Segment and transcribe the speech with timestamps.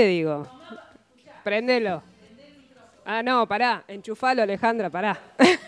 [0.00, 0.46] Te digo.
[1.44, 2.02] Préndelo.
[3.04, 3.84] Ah, no, pará.
[3.86, 5.20] Enchufalo, Alejandra, pará.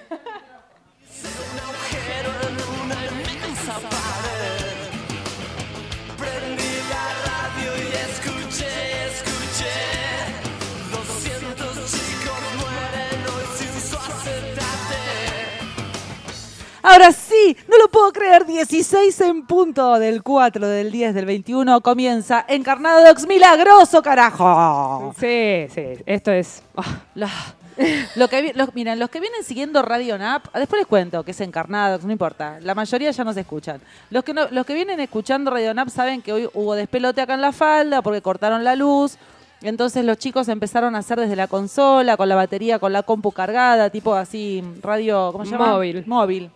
[16.93, 21.81] Ahora sí, no lo puedo creer, 16 en punto del 4, del 10, del 21,
[21.81, 25.15] comienza Encarnadox Milagroso, carajo.
[25.19, 25.85] Sí, sí.
[26.05, 26.63] Esto es.
[26.77, 27.31] ah, La-
[28.17, 31.41] lo que, los, miren, los que vienen siguiendo Radio Nap, después les cuento que es
[31.41, 33.81] Encarnadox, no importa, la mayoría ya nos escuchan.
[34.11, 37.33] Los que, no- los que vienen escuchando Radio Nap saben que hoy hubo despelote acá
[37.33, 39.17] en la falda porque cortaron la luz.
[39.63, 43.33] Entonces los chicos empezaron a hacer desde la consola, con la batería, con la compu
[43.33, 45.69] cargada, tipo así, radio, ¿cómo se llama?
[45.69, 46.05] Móvil.
[46.07, 46.51] Móvil.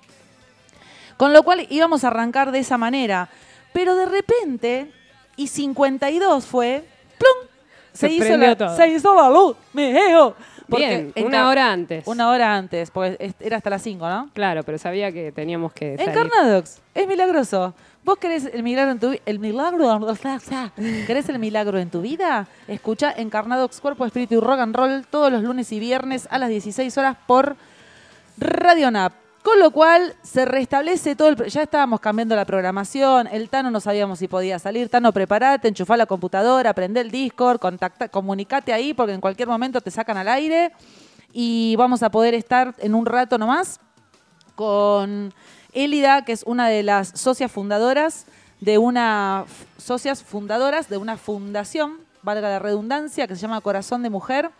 [1.17, 3.29] Con lo cual íbamos a arrancar de esa manera.
[3.73, 4.91] Pero de repente,
[5.37, 6.85] y 52 fue,
[7.19, 7.49] ¡plum!
[7.93, 8.77] Se hizo, la, todo.
[8.77, 10.35] se hizo la luz, me eo.
[10.69, 12.07] Porque Bien, en una hora antes.
[12.07, 14.31] Una hora antes, porque era hasta las 5, ¿no?
[14.35, 16.11] Claro, pero sabía que teníamos que salir.
[16.11, 17.73] Encarnadox, es milagroso.
[18.05, 19.23] ¿Vos querés el milagro en tu vida?
[19.27, 20.17] ¿El milagro?
[21.07, 22.47] ¿Querés el milagro en tu vida?
[22.69, 26.49] Escucha Encarnadox Cuerpo, Espíritu y Rock and Roll todos los lunes y viernes a las
[26.49, 27.57] 16 horas por
[28.39, 29.26] Radio Nap.
[29.47, 31.37] Con lo cual se restablece todo el...
[31.47, 34.89] Ya estábamos cambiando la programación, el Tano no sabíamos si podía salir.
[34.89, 39.81] Tano, preparate, enchufá la computadora, prende el Discord, contacta, comunicate ahí porque en cualquier momento
[39.81, 40.73] te sacan al aire.
[41.33, 43.79] Y vamos a poder estar en un rato nomás
[44.57, 45.33] con
[45.73, 48.27] Elida, que es una de las socias fundadoras
[48.61, 49.45] de una
[49.77, 54.51] socias fundadoras de una fundación, valga la redundancia, que se llama Corazón de Mujer,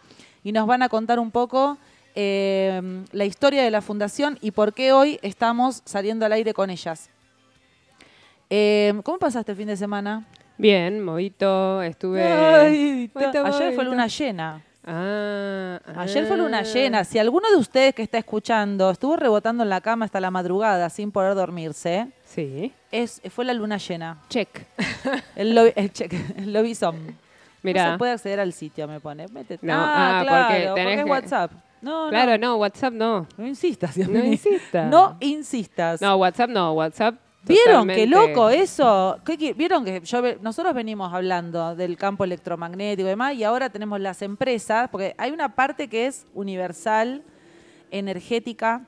[0.45, 1.77] y nos van a contar un poco
[2.17, 6.71] eh, la historia de la fundación y por qué hoy estamos saliendo al aire con
[6.71, 7.11] ellas.
[8.51, 10.25] Eh, ¿Cómo pasaste el fin de semana?
[10.59, 12.23] Bien, movito, estuve.
[12.23, 14.63] Ay, Movito, ayer fue luna llena.
[14.89, 16.63] Ah, Ayer fue luna ah.
[16.63, 17.03] llena.
[17.03, 20.89] Si alguno de ustedes que está escuchando estuvo rebotando en la cama hasta la madrugada
[20.91, 22.73] sin poder dormirse, Sí.
[22.93, 24.19] es, fue la luna llena.
[24.29, 24.49] Check.
[25.37, 26.53] El, lobby, el, check- el.
[26.53, 26.95] No
[27.63, 27.93] Mira.
[27.93, 29.27] se puede acceder al sitio, me pone.
[29.27, 29.67] Métete.
[29.67, 31.53] No, ah, ah, claro, porque porque, tenés es que- WhatsApp.
[31.83, 32.49] No, Claro, no.
[32.49, 33.27] no, WhatsApp no.
[33.37, 34.33] No insistas, Dios No mío.
[34.33, 34.91] insistas.
[34.91, 36.01] No insistas.
[36.01, 37.17] No, WhatsApp no, WhatsApp.
[37.45, 39.19] ¿Vieron qué loco eso?
[39.25, 43.71] ¿Qué qui- ¿Vieron que yo nosotros venimos hablando del campo electromagnético y demás y ahora
[43.71, 47.23] tenemos las empresas, porque hay una parte que es universal,
[47.93, 48.83] energética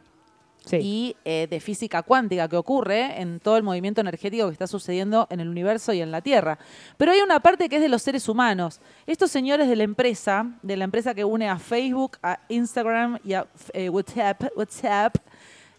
[0.72, 5.26] Y eh, de física cuántica que ocurre en todo el movimiento energético que está sucediendo
[5.30, 6.58] en el universo y en la Tierra.
[6.96, 8.80] Pero hay una parte que es de los seres humanos.
[9.06, 13.32] Estos señores de la empresa, de la empresa que une a Facebook, a Instagram y
[13.32, 15.16] a eh, WhatsApp,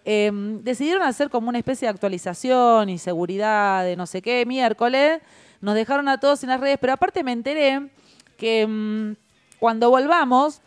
[0.06, 0.32] eh,
[0.64, 5.22] decidieron hacer como una especie de actualización y seguridad de no sé qué miércoles.
[5.62, 7.90] Nos dejaron a todos en las redes, pero aparte me enteré
[8.38, 9.14] que mm,
[9.60, 10.62] cuando volvamos,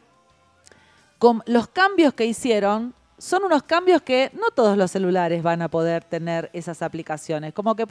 [1.18, 5.68] con los cambios que hicieron son unos cambios que no todos los celulares van a
[5.68, 7.54] poder tener esas aplicaciones.
[7.54, 7.86] Como que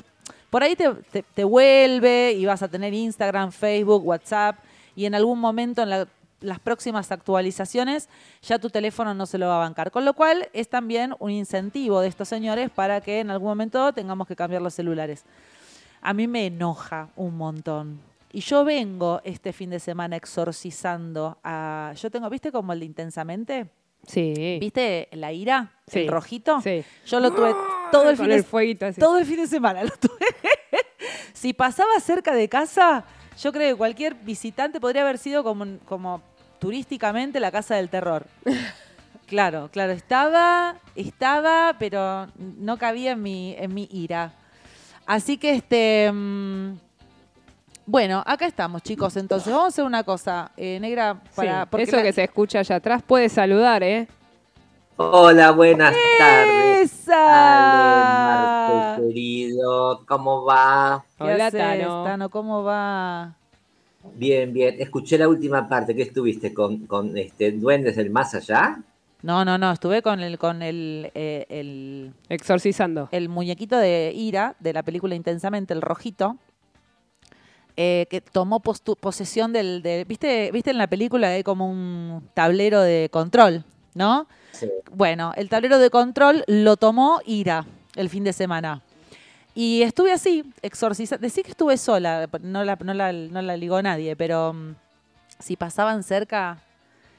[0.49, 0.91] por ahí te,
[1.23, 4.57] te- vuelve y vas a tener Instagram, Facebook, WhatsApp
[4.93, 6.07] y en algún momento en la-
[6.41, 8.09] las próximas actualizaciones
[8.41, 9.89] ya tu teléfono no se lo va a bancar.
[9.89, 13.93] Con lo cual es también un incentivo de estos señores para que en algún momento
[13.93, 15.23] tengamos que cambiar los celulares.
[16.01, 18.01] A mí me enoja un montón.
[18.33, 21.93] Y yo vengo este fin de semana exorcizando a...
[21.95, 23.69] Yo tengo, ¿viste como el de Intensamente?
[24.07, 24.57] Sí.
[24.59, 25.71] ¿Viste la ira?
[25.87, 25.99] Sí.
[25.99, 26.61] El rojito.
[26.61, 26.83] Sí.
[27.05, 27.53] Yo lo tuve
[27.91, 28.99] todo el, fin el de, fueguito así.
[28.99, 29.83] todo el fin de semana.
[29.83, 30.25] Lo tuve.
[31.33, 33.05] si pasaba cerca de casa,
[33.41, 36.21] yo creo que cualquier visitante podría haber sido como, como
[36.59, 38.25] turísticamente la casa del terror.
[39.31, 44.33] Claro, claro, estaba, estaba, pero no cabía en mi, en mi ira.
[45.05, 46.11] Así que este.
[46.11, 46.73] mm,
[47.85, 49.17] bueno, acá estamos, chicos.
[49.17, 51.63] Entonces, vamos a hacer una cosa, eh, negra, para.
[51.63, 54.07] Sí, porque Eso la- que se escucha allá atrás puede saludar, ¿eh?
[54.97, 56.91] Hola, buenas tardes.
[56.93, 57.15] ¡Esa!
[58.85, 61.03] Ale, Marco, querido, ¿cómo va?
[61.17, 62.03] ¿Qué Hola, haces, Tano.
[62.03, 62.29] Tano?
[62.29, 63.33] ¿Cómo va?
[64.15, 64.75] Bien, bien.
[64.79, 65.95] Escuché la última parte.
[65.95, 68.79] ¿Qué estuviste con, con este Duendes del Más Allá?
[69.23, 73.07] No, no, no, estuve con el, con el, eh, el, Exorcizando.
[73.11, 76.37] el muñequito de Ira, de la película Intensamente, el rojito,
[77.83, 82.79] eh, que tomó posesión del, de- ¿viste, ¿viste en la película hay como un tablero
[82.81, 83.63] de control,
[83.95, 84.27] ¿no?
[84.51, 84.69] Sí.
[84.93, 88.81] Bueno, el tablero de control lo tomó Ira el fin de semana.
[89.55, 91.21] Y estuve así, exorcizando.
[91.23, 94.75] Decí que estuve sola, no la, no la, no la ligó nadie, pero mm,
[95.39, 96.61] si pasaban cerca...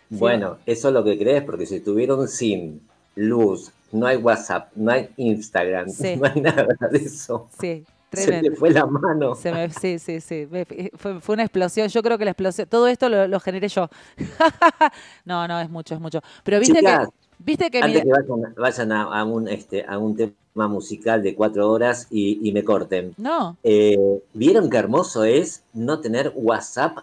[0.08, 2.80] sí, Bueno, eso es lo que crees, porque si estuvieron sin
[3.16, 6.16] luz, no hay WhatsApp, no hay Instagram, Sí.
[6.20, 7.48] no hay nada de eso.
[7.60, 9.34] Sí, Se te fue la mano.
[9.34, 10.46] Se me- sí, sí, sí.
[10.50, 10.66] Me-
[10.96, 11.88] Fue, fue una explosión.
[11.88, 12.68] Yo creo que la explosión.
[12.68, 13.88] Todo esto lo, lo generé yo.
[15.24, 16.20] no, no, es mucho, es mucho.
[16.44, 17.14] Pero viste Chicas, que.
[17.38, 17.78] Viste que.
[17.80, 22.06] Antes que vayan, vayan a, a un, este, a un tema musical de cuatro horas
[22.10, 23.14] y, y me corten.
[23.16, 23.56] No.
[23.62, 23.96] Eh,
[24.34, 26.98] ¿Vieron qué hermoso es no tener WhatsApp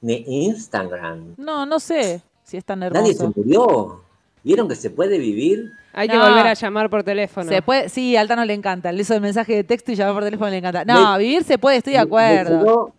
[0.00, 1.34] ni Instagram?
[1.36, 3.32] No, no sé si es tan Nadie se hermoso.
[3.36, 4.00] murió.
[4.44, 5.72] ¿Vieron que se puede vivir?
[5.96, 7.48] Hay que volver a llamar por teléfono.
[7.50, 8.90] Se puede, sí, a Altano le encanta.
[8.90, 10.84] Eso de mensaje de texto y llamar por teléfono le encanta.
[10.84, 12.50] No, Me- vivir se puede, estoy de acuerdo.
[12.52, 12.94] Me llegó,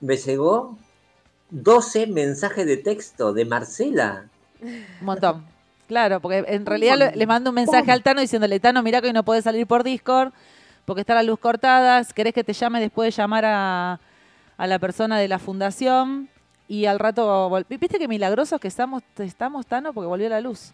[0.00, 0.78] me llegó
[1.50, 4.24] 12 mensajes de texto de Marcela.
[4.62, 5.44] Un montón.
[5.88, 9.06] Claro, porque en realidad le, le mando un mensaje al Tano diciéndole, Tano, mira que
[9.08, 10.32] hoy no puedes salir por Discord
[10.84, 12.02] porque está la luz cortada.
[12.14, 14.00] ¿Querés que te llame después de llamar a,
[14.56, 16.28] a la persona de la fundación?
[16.68, 19.92] Y al rato, vol- ¿viste qué milagrosos que estamos, estamos Tano?
[19.92, 20.72] Porque volvió la luz.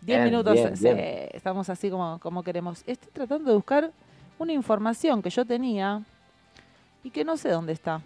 [0.00, 1.28] Diez Bien, minutos, bien, sí, bien.
[1.32, 2.82] estamos así como, como queremos.
[2.86, 3.90] Estoy tratando de buscar
[4.38, 6.02] una información que yo tenía
[7.02, 8.00] y que no sé dónde está.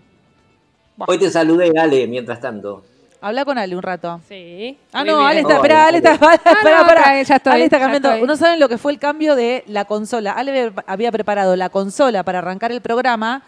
[1.06, 2.84] Hoy te saludé, Ale, mientras tanto.
[3.20, 4.20] Habla con Ale un rato.
[4.28, 4.76] Sí.
[4.92, 5.24] Ah, no.
[5.24, 6.80] Ale está, Oh, espera, Ale está, espera, espera.
[6.82, 8.26] acá, ya estoy, Ale está cambiando.
[8.26, 10.32] No saben lo que fue el cambio de la consola.
[10.32, 13.42] Ale había preparado la consola para arrancar el programa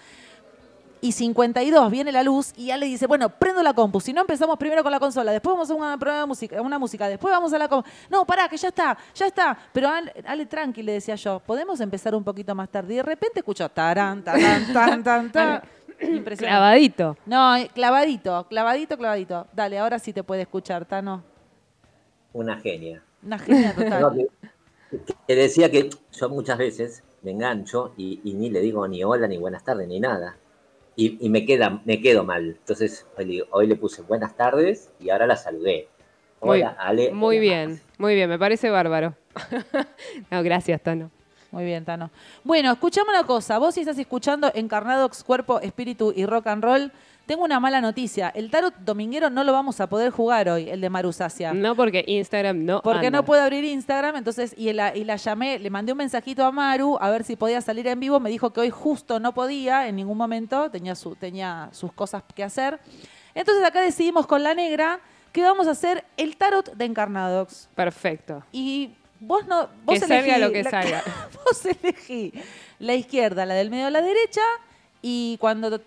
[1.05, 4.01] y 52 viene la luz y Ale dice, bueno, prendo la compu.
[4.01, 6.79] Si no, empezamos primero con la consola, después vamos a una prueba de música, una
[6.79, 7.87] música, después vamos a la compu.
[8.09, 9.55] No, pará, que ya está, ya está.
[9.75, 12.95] Pero Ale, Ale, tranqui, le decía yo, ¿podemos empezar un poquito más tarde?
[12.95, 15.63] Y de repente escucho tarán, tarán, tan, tan, tan.
[16.01, 16.47] Impresionante.
[16.47, 17.17] Clavadito.
[17.27, 19.47] No, clavadito, clavadito, clavadito.
[19.53, 21.23] Dale, ahora sí te puede escuchar, Tano.
[22.33, 23.03] Una genia.
[23.23, 24.27] Una genia No, total.
[24.91, 24.99] que,
[25.29, 29.29] que decía que yo muchas veces me engancho y, y ni le digo ni hola,
[29.29, 30.37] ni buenas tardes, ni nada.
[30.97, 32.57] Y, y me, queda, me quedo mal.
[32.59, 35.89] Entonces hoy, le digo- hoy le puse buenas tardes y ahora la saludé.
[36.41, 37.11] Muy, Hola, Ale.
[37.13, 39.15] muy bien, muy bien, me parece bárbaro.
[40.31, 41.11] no, gracias, Tano.
[41.51, 42.11] Muy bien, Tano.
[42.43, 43.59] Bueno, escuchame una cosa.
[43.59, 46.93] Vos si estás escuchando Encarnadox, Cuerpo, Espíritu y Rock and Roll,
[47.27, 48.29] tengo una mala noticia.
[48.35, 51.53] El tarot dominguero no lo vamos a poder jugar hoy, el de Marusacia.
[51.55, 53.19] No porque Instagram no Porque anda.
[53.21, 56.53] no puedo abrir Instagram, entonces, y la, y la llamé, le mandé un mensajito a
[56.53, 58.21] Maru a ver si podía salir en vivo.
[58.21, 62.23] Me dijo que hoy justo no podía en ningún momento, tenía, su, tenía sus cosas
[62.35, 62.79] que hacer.
[63.35, 65.01] Entonces acá decidimos con la negra
[65.33, 67.69] que vamos a hacer el tarot de Encarnadox.
[67.75, 68.45] Perfecto.
[68.53, 69.69] Y vos no.
[69.85, 71.03] Vos Que salga lo que la- salga.
[71.45, 72.33] vos elegí
[72.79, 74.43] la izquierda, la del medio a la derecha,
[75.03, 75.81] y cuando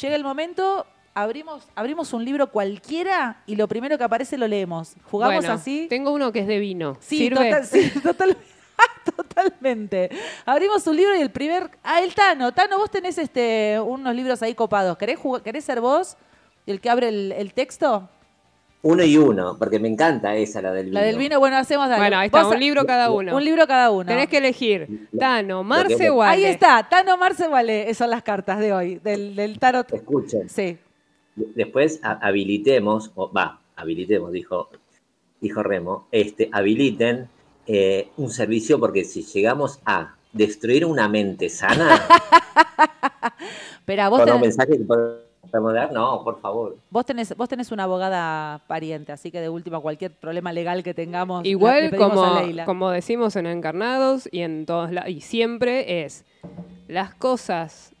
[0.00, 4.94] llega el momento, abrimos, abrimos un libro cualquiera y lo primero que aparece lo leemos.
[5.10, 5.86] Jugamos Bueno, así.
[5.88, 6.96] Tengo uno que es de vino.
[7.00, 8.36] Sí, total- sí, total-
[9.16, 10.10] totalmente.
[10.44, 11.70] Abrimos un libro y el primer.
[11.82, 12.52] Ah, el Tano.
[12.52, 14.96] Tano, vos tenés este, unos libros ahí copados.
[14.96, 16.16] ¿Querés, querés ser vos
[16.66, 18.08] el que abre el, el texto?
[18.84, 20.98] Uno y uno, porque me encanta esa, la del vino.
[20.98, 22.00] La del vino, bueno, hacemos dale.
[22.00, 23.36] Bueno, ahí está, Vos- un libro cada uno.
[23.36, 24.06] Un libro cada uno.
[24.06, 28.58] Tenés que elegir Tano, Marce o Ahí está, Tano Marce Vale, esas son las cartas
[28.58, 29.92] de hoy, del, del tarot.
[29.92, 30.76] Escuchen, Sí.
[31.36, 34.68] después ha- habilitemos, o va, habilitemos, dijo,
[35.40, 37.28] dijo Remo, este, habiliten
[37.68, 42.00] eh, un servicio porque si llegamos a destruir una mente sana
[43.84, 44.84] Pero vos con un tenés, mensaje que
[45.52, 46.76] no, por favor.
[46.90, 50.94] vos, tenés, vos tenés una abogada pariente, así que de última cualquier problema legal que
[50.94, 52.64] tengamos, Igual como, a Leila.
[52.64, 56.24] como decimos en Encarnados y en todos lados, y siempre es,
[56.88, 57.94] las cosas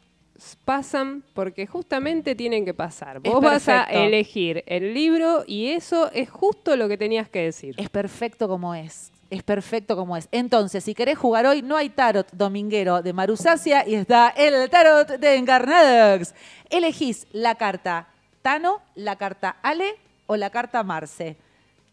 [0.64, 3.20] pasan porque justamente tienen que pasar.
[3.20, 7.74] Vos vas a elegir el libro y eso es justo lo que tenías que decir.
[7.78, 9.12] Es perfecto como es.
[9.32, 10.28] Es perfecto como es.
[10.30, 15.08] Entonces, si querés jugar hoy, no hay tarot dominguero de Marusacia y está el tarot
[15.08, 16.34] de Encarnadox.
[16.68, 18.08] Elegís la carta
[18.42, 19.94] Tano, la carta Ale
[20.26, 21.36] o la carta Marce.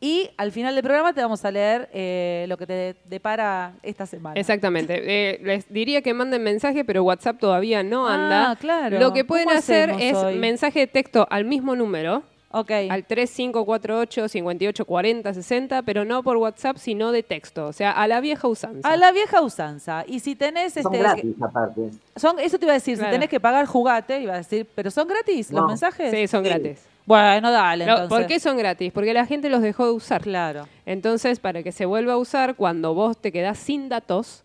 [0.02, 4.06] Y al final del programa te vamos a leer eh, lo que te depara esta
[4.06, 4.38] semana.
[4.38, 5.00] Exactamente.
[5.02, 8.56] Eh, les diría que manden mensaje, pero WhatsApp todavía no Ah, anda.
[8.60, 9.00] claro.
[9.00, 10.36] Lo que pueden ¿Cómo hacer es hoy?
[10.38, 12.72] mensaje de texto al mismo número, Ok.
[12.90, 17.68] al 3548 58 40 60, pero no por WhatsApp, sino de texto.
[17.68, 18.88] O sea, a la vieja usanza.
[18.92, 20.04] A la vieja usanza.
[20.08, 20.98] Y si tenés Son este.
[20.98, 21.92] gratis aparte.
[22.16, 23.12] son- eso te iba a decir, Claro.
[23.12, 25.68] si tenés que pagar, jugate, iba a decir, pero son gratis los No.
[25.68, 26.12] mensajes.
[26.12, 26.50] Sí, son Sí.
[26.50, 26.80] gratis.
[27.06, 27.86] Bueno, dale.
[27.86, 28.18] No, entonces.
[28.18, 28.92] ¿Por qué son gratis?
[28.94, 30.22] Porque la gente los dejó de usar.
[30.22, 30.68] Claro.
[30.86, 34.44] Entonces, para que se vuelva a usar, cuando vos te quedás sin datos,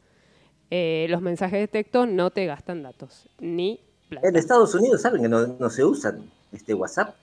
[0.71, 4.29] eh, los mensajes de texto no te gastan datos, ni plata.
[4.29, 7.15] En Estados Unidos saben que no, no se usan este WhatsApp.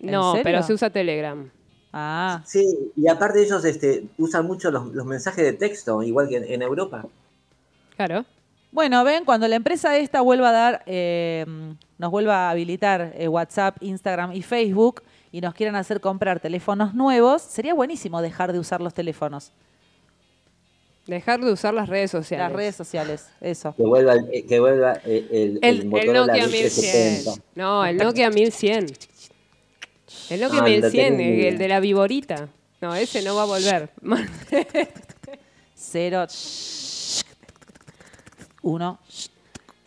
[0.00, 0.44] ¿En No, serio?
[0.44, 1.50] pero se usa Telegram.
[1.92, 2.64] Ah, Sí,
[2.96, 6.62] y aparte ellos este, usan mucho los, los mensajes de texto, igual que en, en
[6.62, 7.04] Europa.
[7.96, 8.24] Claro.
[8.70, 11.44] bueno, ven, cuando la empresa esta vuelva a dar, eh,
[11.96, 15.02] nos vuelva a habilitar eh, WhatsApp, Instagram y Facebook
[15.32, 19.52] y nos quieran hacer comprar teléfonos nuevos, sería buenísimo dejar de usar los teléfonos.
[21.06, 22.46] Dejar de usar las redes sociales.
[22.48, 23.74] Las redes sociales, eso.
[23.74, 27.30] Que vuelva, el- que vuelva eh, el, El- el, El Motorola Nokia 2070.
[27.30, 27.42] 1100.
[27.54, 28.86] No, el Nokia 1100.
[30.30, 32.48] El Nokia Ah, el 1100, de el, tengo- el de la viborita.
[32.80, 33.90] No, ese no va a volver.
[35.74, 36.26] Cero.
[38.62, 38.98] Uno.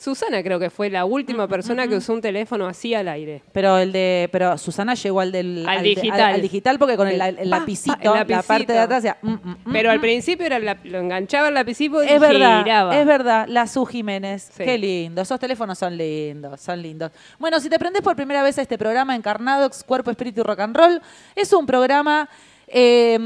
[0.01, 3.43] Susana creo que fue la última persona que usó un teléfono así al aire.
[3.51, 6.33] Pero el de, pero Susana llegó al del Al digital.
[6.33, 9.91] al digital porque con el, El lapicito, la parte de atrás mm, mm, mm, Pero
[9.91, 10.01] al mm.
[10.01, 12.97] principio era la- lo enganchaba el lapicito y Es verdad, giraba.
[12.99, 14.49] es verdad, la Su Jiménez.
[14.57, 14.63] Sí.
[14.63, 17.11] Qué lindo, esos teléfonos son lindos, son lindos.
[17.37, 20.61] Bueno, si te prendes por primera vez a este programa Encarnadox, Cuerpo, Espíritu y Rock
[20.61, 20.99] and Roll,
[21.35, 22.27] es un programa
[22.67, 23.19] eh,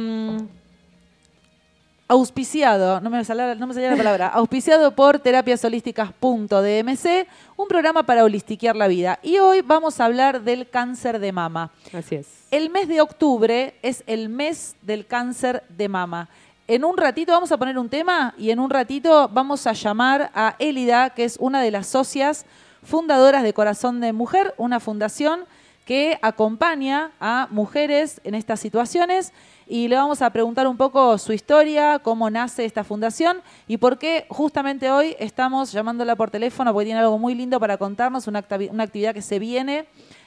[2.07, 8.23] auspiciado, no me, salía, no me salía la palabra, auspiciado por terapiasolísticas.dmc, un programa para
[8.23, 9.17] holistiquear la vida.
[9.23, 11.71] Y hoy vamos a hablar del cáncer de mama.
[11.93, 12.27] Así es.
[12.51, 16.29] El mes de octubre es el mes del cáncer de mama.
[16.67, 20.31] En un ratito vamos a poner un tema y en un ratito vamos a llamar
[20.33, 22.45] a Élida, que es una de las socias
[22.83, 25.45] fundadoras de Corazón de Mujer, una fundación
[25.85, 29.33] que acompaña a mujeres en estas situaciones
[29.67, 33.97] y le vamos a preguntar un poco su historia, cómo nace esta fundación y por
[33.97, 38.45] qué justamente hoy estamos llamándola por teléfono porque tiene algo muy lindo para contarnos, una,
[38.69, 39.85] una actividad que se viene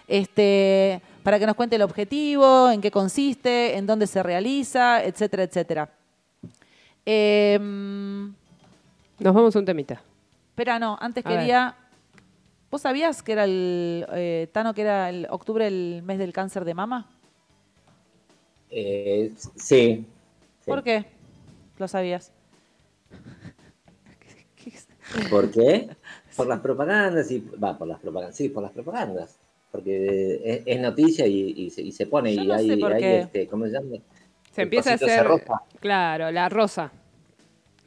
[0.08, 5.42] este, para que nos cuente el objetivo, en qué consiste, en dónde se realiza, etcétera,
[5.44, 5.90] etcétera.
[7.04, 8.32] Em,
[9.18, 10.00] Nos vamos a un temita.
[10.50, 11.38] espera, no, antes A ver.
[11.38, 11.74] quería...
[12.70, 16.66] ¿Vos sabías que era el, eh, Tano, que era el octubre el mes del cáncer
[16.66, 17.06] de mama?
[18.70, 19.50] Eh, sí.
[19.56, 20.06] sí.
[20.66, 21.04] ¿Por qué?
[21.78, 22.32] Lo sabías.
[25.30, 25.88] ¿Por qué?
[26.36, 29.38] Por las propagandas y va por las propagandas, sí, por las propagandas,
[29.72, 33.46] porque es, es noticia y, y se, y se pone Yo y no hay, este,
[33.48, 33.96] ¿cómo se llama?
[34.52, 35.26] Se empieza a hacer.
[35.26, 35.62] rosa.
[35.80, 36.92] Claro, la rosa.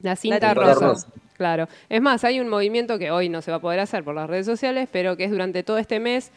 [0.02, 0.88] La cinta de rosa.
[0.88, 1.08] rosa.
[1.38, 1.68] Claro.
[1.90, 4.30] Es más, hay un movimiento que hoy no se va a poder hacer por las
[4.30, 6.32] redes sociales, pero que es durante todo este mes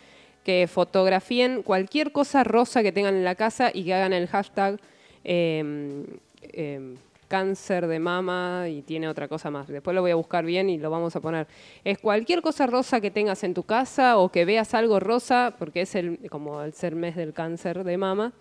[0.45, 4.79] que fotografíen cualquier cosa rosa que tengan en la casa y que hagan el hashtag
[5.25, 6.05] eh,
[6.43, 6.95] eh,
[7.29, 9.67] cáncer de mama y tiene otra cosa más.
[9.67, 11.47] Después lo voy a buscar bien y lo vamos a poner.
[11.83, 15.81] Es cualquier cosa rosa que tengas en tu casa o que veas algo rosa, porque
[15.81, 18.33] es el, como el ser mes del cáncer de mama,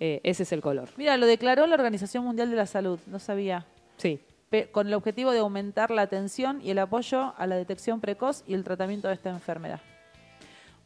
[0.00, 0.88] eh, ese es el color.
[0.96, 3.66] Mira, lo declaró la Organización Mundial de la Salud, no sabía.
[3.96, 4.20] Sí.
[4.48, 8.44] Pe- con el objetivo de aumentar la atención y el apoyo a la detección precoz
[8.46, 9.80] y el tratamiento de esta enfermedad.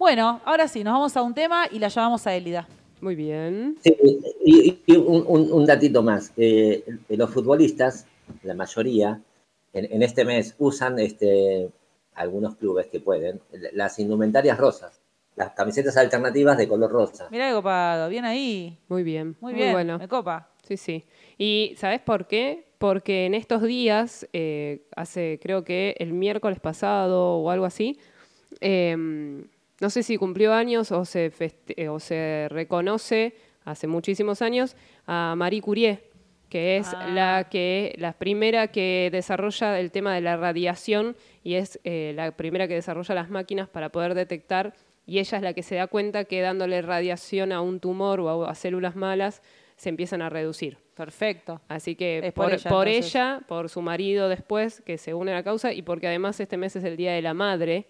[0.03, 2.67] Bueno, ahora sí, nos vamos a un tema y la llamamos a Élida.
[3.01, 3.77] Muy bien.
[3.85, 3.97] Sí,
[4.45, 6.33] y, y un, un- un datito más.
[6.37, 8.05] eh, los futbolistas,
[8.43, 9.21] la mayoría,
[9.73, 11.71] en, en este mes usan este,
[12.15, 13.41] algunos clubes que pueden,
[13.75, 15.01] las indumentarias rosas,
[15.37, 17.29] las camisetas alternativas de color rosa.
[17.31, 18.77] Mirá qué copado, bien ahí.
[18.89, 19.37] Muy bien.
[19.41, 19.99] Muy bien, bueno.
[20.01, 20.49] me copa.
[20.67, 21.05] Sí, sí.
[21.39, 22.65] ¿Y sabes por qué?
[22.79, 28.01] Porque en estos días, eh, hace creo que el miércoles pasado o algo así,
[28.61, 29.45] eh,
[29.83, 33.35] no sé si cumplió años o se, feste- eh, o se reconoce
[33.65, 36.05] hace muchísimos años a Marie Curie,
[36.49, 37.07] que es Ah.
[37.09, 42.31] la que la primera que desarrolla el tema de la radiación y es eh, la
[42.37, 44.73] primera que desarrolla las máquinas para poder detectar
[45.05, 48.45] y ella es la que se da cuenta que dándole radiación a un tumor o
[48.47, 49.43] a, a células malas
[49.77, 50.79] se empiezan a reducir.
[50.95, 51.61] Perfecto.
[51.69, 55.33] Así que Es por, por por ella, ella, por su marido después, que se une
[55.33, 57.87] a la causa, y porque además este mes es el Día de la Madre,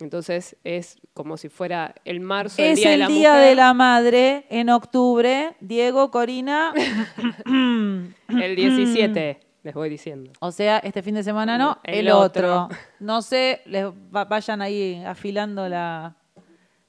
[0.00, 3.48] entonces es como si fuera el marzo, el Es Día de el la Día Mujer,
[3.48, 5.54] de la Madre en octubre.
[5.60, 6.72] Diego, Corina.
[7.46, 10.32] el 17, les voy diciendo.
[10.40, 12.64] o sea, este fin de semana no, el, El otro.
[12.64, 12.76] otro.
[13.00, 16.16] No sé, les va- vayan ahí afilando la,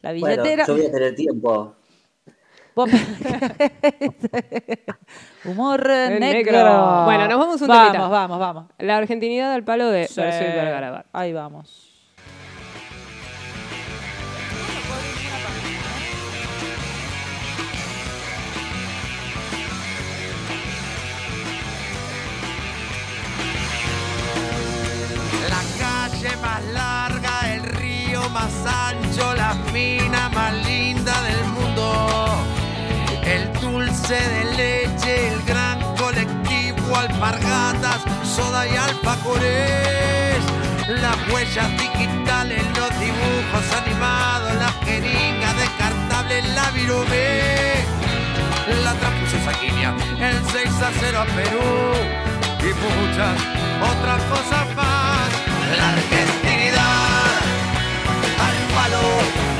[0.01, 0.65] la Bueno, billetera.
[0.65, 1.75] yo voy a tener tiempo.
[5.45, 6.19] Humor negro.
[6.19, 7.03] negro.
[7.05, 8.07] Bueno, nos vamos un Vamos, temita.
[8.07, 8.65] vamos, vamos.
[8.79, 10.21] La argentinidad al palo de Sí.
[11.11, 11.90] Ahí vamos.
[26.21, 32.43] Calle más larga, el río más ancho, la mina más linda del mundo.
[33.23, 40.37] El dulce de leche, el gran colectivo, alpargatas, soda y alfajores.
[40.87, 47.85] Las huellas digitales, los dibujos animados, la jeringa descartable, la virome.
[48.83, 51.93] La trampusa saquinia, el 6 a 0 a Perú
[52.59, 53.41] y muchas
[53.81, 57.35] otras cosas más la argentinidad,
[58.45, 59.05] al palo,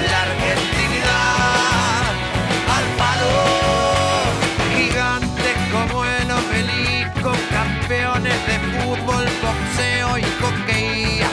[0.10, 2.03] la argentinidad,
[2.75, 3.34] al palo.
[4.75, 11.30] Gigantes como el obelisco, campeones de fútbol, boxeo y coqueía.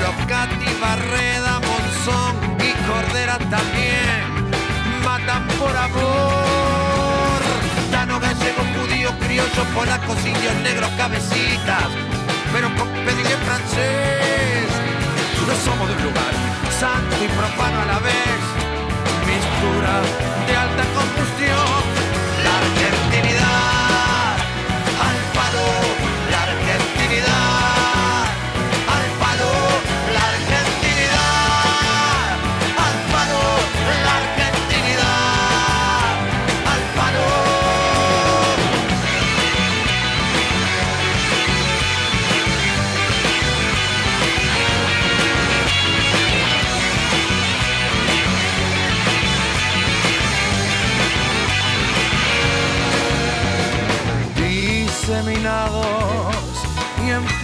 [0.00, 4.50] Locati, Barreda, Monzón y Cordera también
[5.04, 7.40] matan por amor.
[7.90, 12.13] Tano, gallego, judío, criollo, polacos, indios, negros, cabecitas
[12.54, 14.70] pero con pedigrí francés.
[15.48, 16.32] No somos de un lugar
[16.78, 18.42] santo y profano a la vez,
[19.26, 19.94] mistura
[20.46, 21.82] de alta combustión,
[22.46, 22.56] la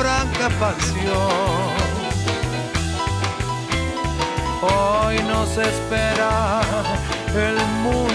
[0.00, 1.68] franca pasión.
[4.62, 6.62] Hoy nos espera
[7.34, 8.09] el mundo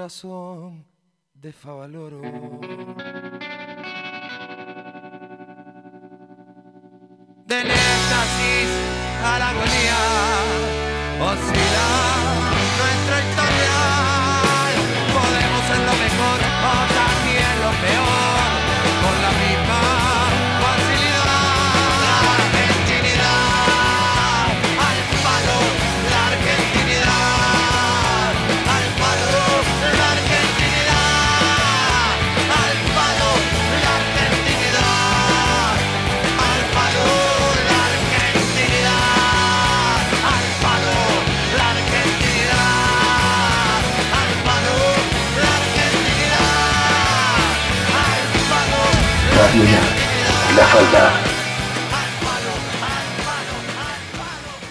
[0.00, 0.86] corazón
[1.34, 2.22] de Favaloro.
[7.44, 8.70] del éxtasis
[9.22, 10.00] a la agonía,
[11.20, 12.19] oscila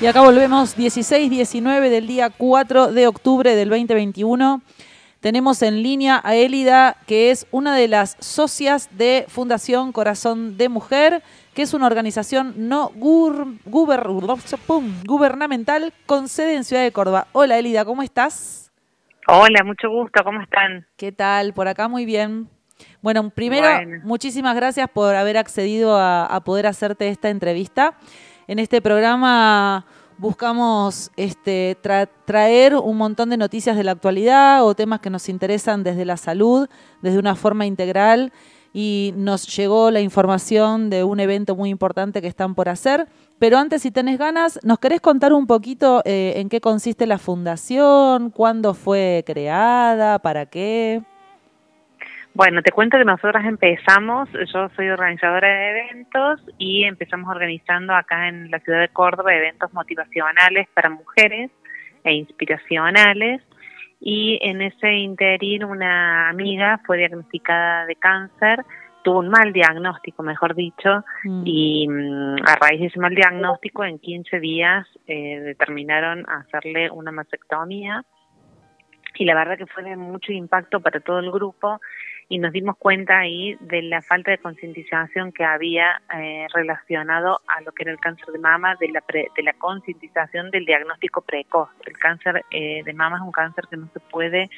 [0.01, 4.62] Y acá volvemos 16-19 del día 4 de octubre del 2021.
[5.19, 10.69] Tenemos en línea a Élida, que es una de las socias de Fundación Corazón de
[10.69, 11.21] Mujer,
[11.53, 17.27] que es una organización no gur- guber- pum, gubernamental con sede en Ciudad de Córdoba.
[17.34, 18.71] Hola Élida, ¿cómo estás?
[19.27, 20.88] Hola, mucho gusto, ¿cómo están?
[20.95, 21.53] ¿Qué tal?
[21.53, 22.47] Por acá muy bien.
[23.02, 24.02] Bueno, primero, Bueno.
[24.04, 27.94] muchísimas gracias por haber accedido a, a poder hacerte esta entrevista.
[28.48, 29.86] En este programa
[30.18, 35.30] buscamos este, tra- traer un montón de noticias de la actualidad o temas que nos
[35.30, 36.68] interesan desde la salud,
[37.02, 38.34] desde una forma integral.
[38.72, 43.08] Y nos llegó la información de un evento muy importante que están por hacer.
[43.40, 47.18] Pero antes, si tenés ganas, ¿nos querés contar un poquito eh, en qué consiste la
[47.18, 48.30] fundación?
[48.30, 50.20] ¿Cuándo fue creada?
[50.20, 51.02] ¿Para qué?
[52.39, 58.30] Bueno, te cuento que nosotras empezamos, yo soy organizadora de eventos y empezamos organizando acá
[58.30, 61.52] en la ciudad de Córdoba eventos motivacionales para mujeres
[62.06, 63.41] e inspiracionales.
[63.99, 68.63] Y en ese interín una amiga fue diagnosticada de cáncer,
[69.04, 71.43] tuvo un mal diagnóstico, mejor dicho, Mm.
[71.43, 77.12] y mm, a raíz de ese mal diagnóstico en 15 días eh, determinaron hacerle una
[77.12, 78.06] mastectomía
[79.15, 81.82] y la verdad que fue de mucho impacto para todo el grupo
[82.32, 87.62] y nos dimos cuenta ahí de la falta de concientización que había eh, relacionado a
[87.62, 91.22] lo que era el cáncer de mama, de la, pre- de la concientización del diagnóstico
[91.22, 91.70] precoz.
[91.88, 94.50] El cáncer eh, de mama es un cáncer que no se puede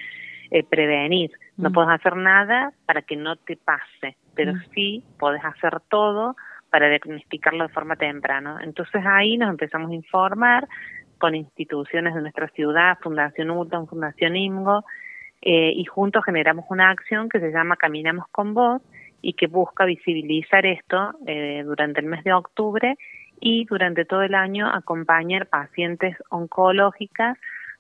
[0.52, 1.32] eh, prevenir.
[1.56, 1.74] No Mm.
[1.74, 4.62] puedes hacer nada para que no te pase, pero Mm.
[4.76, 6.36] sí puedes hacer todo
[6.70, 8.60] para diagnosticarlo de forma temprana.
[8.64, 10.68] Entonces ahí nos empezamos a informar
[11.20, 14.84] con instituciones de nuestra ciudad, Fundación UTAN, Fundación IMGO,
[15.42, 18.82] eh, y juntos generamos una acción que se llama Caminamos con Vos
[19.22, 22.96] y que busca visibilizar esto eh, durante el mes de octubre
[23.40, 27.38] y durante todo el año acompañar pacientes oncológicas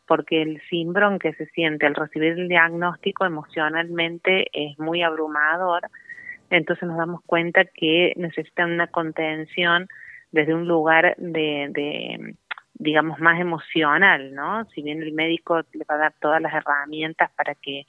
[0.07, 5.83] porque el síndrome que se siente al recibir el diagnóstico emocionalmente es muy abrumador.
[6.49, 9.87] Entonces nos damos cuenta que necesitan una contención
[10.31, 12.35] desde un lugar de, de
[12.81, 14.65] digamos, más emocional, ¿no?
[14.73, 17.85] Si bien el médico le va a dar todas las herramientas para que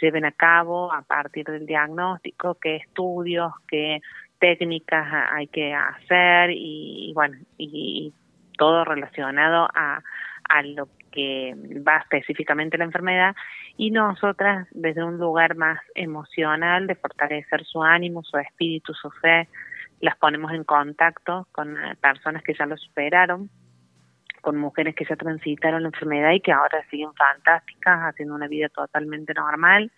[0.00, 4.00] lleven a cabo a partir del diagnóstico, qué estudios, qué
[4.38, 8.12] técnicas ha- hay que hacer y, bueno, y,
[8.56, 10.02] todo relacionado a,
[10.48, 11.54] a lo que
[11.86, 13.36] va específicamente la enfermedad
[13.76, 19.48] y nosotras desde un lugar más emocional de fortalecer su ánimo, su espíritu, su fe,
[20.00, 23.48] las ponemos en contacto con personas que ya lo superaron,
[24.40, 28.68] con mujeres que ya transitaron la enfermedad y que ahora siguen fantásticas, haciendo una vida
[28.68, 29.90] totalmente normal.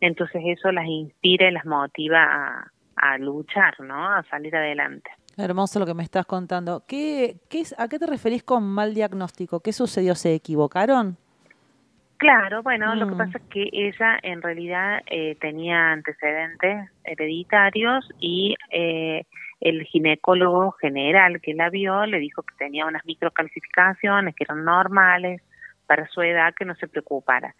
[0.00, 4.08] Entonces eso las inspira y las motiva a, a luchar, ¿no?
[4.14, 5.10] A salir adelante.
[5.36, 6.82] Hermoso lo que me estás contando.
[6.86, 9.60] ¿Qué, qué ¿A qué te referís con mal diagnóstico?
[9.60, 10.14] ¿Qué sucedió?
[10.14, 11.16] ¿Se equivocaron?
[12.18, 13.18] Claro, bueno, lo que Mm.
[13.18, 19.24] pasa es que ella en realidad eh, tenía antecedentes hereditarios y eh,
[19.60, 25.42] el ginecólogo general que la vio le dijo que tenía unas microcalcificaciones que eran normales
[25.86, 27.54] para su edad, que no se preocupara.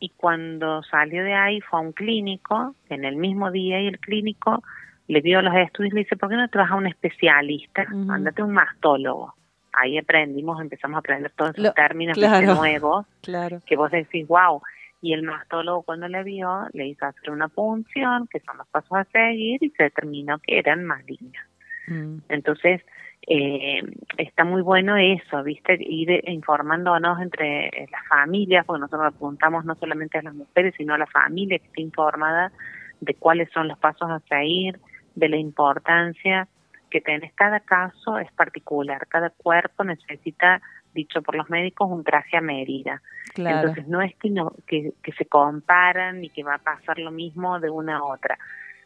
[0.00, 3.98] Y cuando salió de ahí fue a un clínico, en el mismo día, y el
[3.98, 4.62] clínico
[5.08, 7.86] le vio los estudios y le dice, ¿por qué no te vas a un especialista?
[8.10, 9.34] Andate a un mastólogo.
[9.72, 12.54] Ahí aprendimos, empezamos a aprender todos esos Lo- términos claro.
[12.56, 13.60] nuevos Claro.
[13.64, 14.60] que vos decís, wow.
[15.00, 18.98] Y el mastólogo cuando le vio, le hizo hacer una punción, que son los pasos
[18.98, 21.46] a seguir, y se determinó que eran malignas.
[21.86, 22.18] Mm.
[22.28, 22.82] Entonces,
[23.26, 23.82] eh,
[24.16, 25.76] está muy bueno eso, ¿viste?
[25.80, 30.94] Ir informándonos entre eh, las familias, porque nosotros apuntamos no solamente a las mujeres, sino
[30.94, 32.52] a la familia que esté informada
[33.00, 34.80] de cuáles son los pasos a seguir,
[35.14, 36.48] de la importancia
[36.90, 37.32] que tenés.
[37.34, 40.62] Cada caso es particular, cada cuerpo necesita,
[40.98, 43.02] dicho por los médicos, un traje a medida.
[43.34, 43.58] Claro.
[43.58, 47.10] Entonces no es que, no, que, que se comparan y que va a pasar lo
[47.10, 48.38] mismo de una a otra,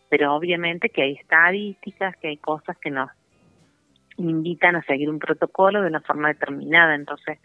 [0.08, 3.10] pero obviamente que hay estadísticas, que hay cosas que nos
[4.16, 6.94] invitan a seguir un protocolo de una forma determinada.
[6.94, 7.38] Entonces,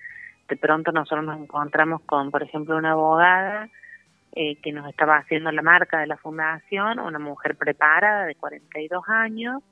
[0.47, 3.69] de pronto nosotros nos encontramos con, por ejemplo, una abogada
[4.34, 9.03] eh, que nos estaba haciendo la marca de la fundación, una mujer preparada de 42
[9.08, 9.63] años,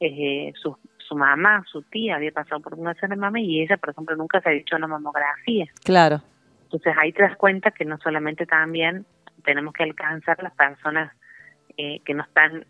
[0.00, 0.76] eh, su,
[1.12, 4.16] su mamá, su tía había pasado por un cáncer de mama y ella, por ejemplo,
[4.16, 5.66] nunca se ha hecho una mamografía.
[5.84, 6.22] Claro.
[6.64, 9.04] Entonces ahí te das cuenta que no solamente también
[9.44, 11.12] tenemos que alcanzar las personas
[11.76, 12.64] eh, que no están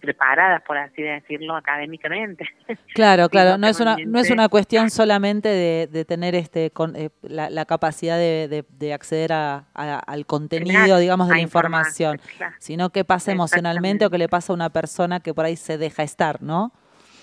[0.00, 2.44] preparadas, por así decirlo, académicamente.
[2.94, 6.70] Claro, claro, no que es una no es una cuestión solamente de, de tener este
[6.70, 11.28] con, eh, la, la capacidad de, de- de acceder a, a- al contenido, Claro, digamos,
[11.28, 12.54] de la información, claro.
[12.58, 15.76] sino qué pasa emocionalmente o qué le pasa a una persona que por ahí se
[15.78, 16.72] deja estar, ¿no?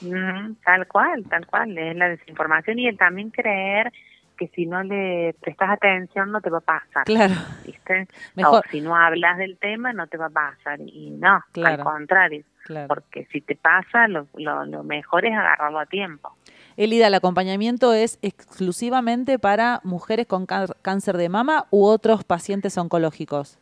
[0.04, 3.92] Ujú, tal cual, tal cual, es la desinformación y el también creer
[4.38, 7.06] que si no le prestas atención no te va a pasar.
[7.06, 7.36] Claro,
[7.66, 8.08] ¿viste?
[8.36, 11.84] Mejor- O si no hablas del tema no te va a pasar y no, Claro.
[11.84, 12.88] al contrario, claro.
[12.88, 16.36] porque si te pasa lo, lo, lo mejor es agarrarlo a tiempo.
[16.76, 22.76] Elida, ¿el acompañamiento es exclusivamente para mujeres con cá- cáncer de mama u otros pacientes
[22.80, 23.60] oncológicos?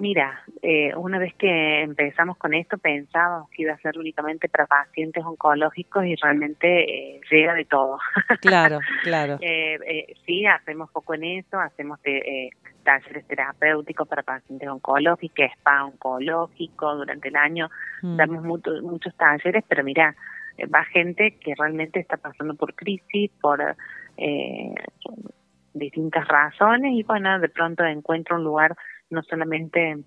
[0.00, 4.66] Mira, eh, una vez que empezamos con esto pensábamos que iba a ser únicamente para
[4.66, 7.98] pacientes oncológicos y realmente eh, llega de todo.
[8.40, 9.38] Claro, claro.
[9.40, 12.50] Eh, eh, sí, hacemos poco en eso, hacemos te- eh,
[12.84, 17.68] talleres terapéuticos para pacientes oncológicos, spa oncológico durante el año,
[18.02, 18.16] Mm.
[18.16, 20.14] damos mucho- muchos talleres, pero mira,
[20.56, 23.60] eh, va gente que realmente está pasando por crisis, por
[24.16, 24.74] eh,
[25.74, 28.76] distintas razones y bueno, de pronto encuentra un lugar
[29.10, 30.04] no solamente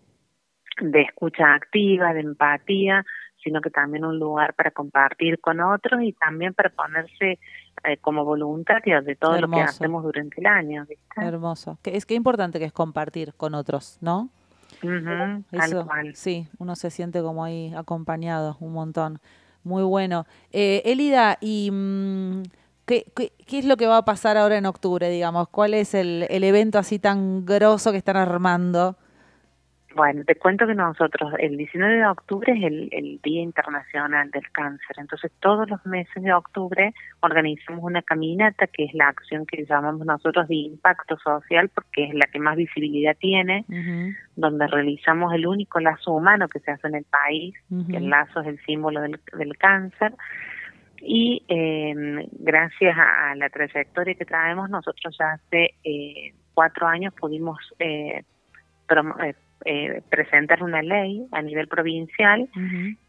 [0.80, 3.06] de escucha activa, de empatía,
[3.44, 7.40] sino que también un lugar para compartir con otros y también para ponerse
[7.84, 10.86] eh, como voluntarios de todo lo que hacemos durante el año.
[10.88, 11.06] ¿viste?
[11.18, 11.78] Hermoso.
[11.82, 14.30] Que es que importante que es compartir con otros, ¿no?
[14.84, 16.16] Ujú, tal Eso, cual.
[16.16, 19.20] sí, uno se siente como ahí acompañado un montón.
[19.64, 20.26] Muy bueno.
[20.52, 22.44] Eh, Elida, ¿y mm,
[22.86, 25.50] qué, qué, qué es lo que va a pasar ahora en octubre, digamos?
[25.50, 28.98] ¿Cuál es el, el evento así tan grosso que están armando?
[29.96, 34.50] Bueno, te cuento que nosotros, el 19 de octubre es el, el Día Internacional del
[34.52, 39.66] Cáncer, entonces todos los meses de octubre organizamos una caminata, que es la acción que
[39.66, 43.66] llamamos nosotros de impacto social, porque es la que más visibilidad tiene,
[44.36, 47.56] donde realizamos el único lazo humano que se hace en el país,
[47.90, 50.14] que el lazo es el símbolo del, del cáncer.
[51.04, 51.94] Y eh,
[52.32, 58.24] gracias a, a la trayectoria que traemos, nosotros ya hace eh, cuatro años pudimos eh,
[58.88, 59.36] promo- eh,
[59.66, 62.50] eh, presentar una ley a nivel provincial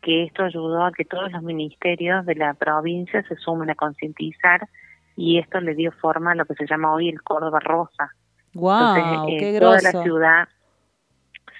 [0.03, 4.69] que esto ayudó a que todos los ministerios de la provincia se sumen a concientizar
[5.17, 8.11] y esto le dio forma a lo que se llama hoy el Córdoba Rosa.
[8.55, 8.97] ¡Guau!
[8.97, 9.97] Entonces, ¡Qué toda grosso!
[9.97, 10.49] la ciudad,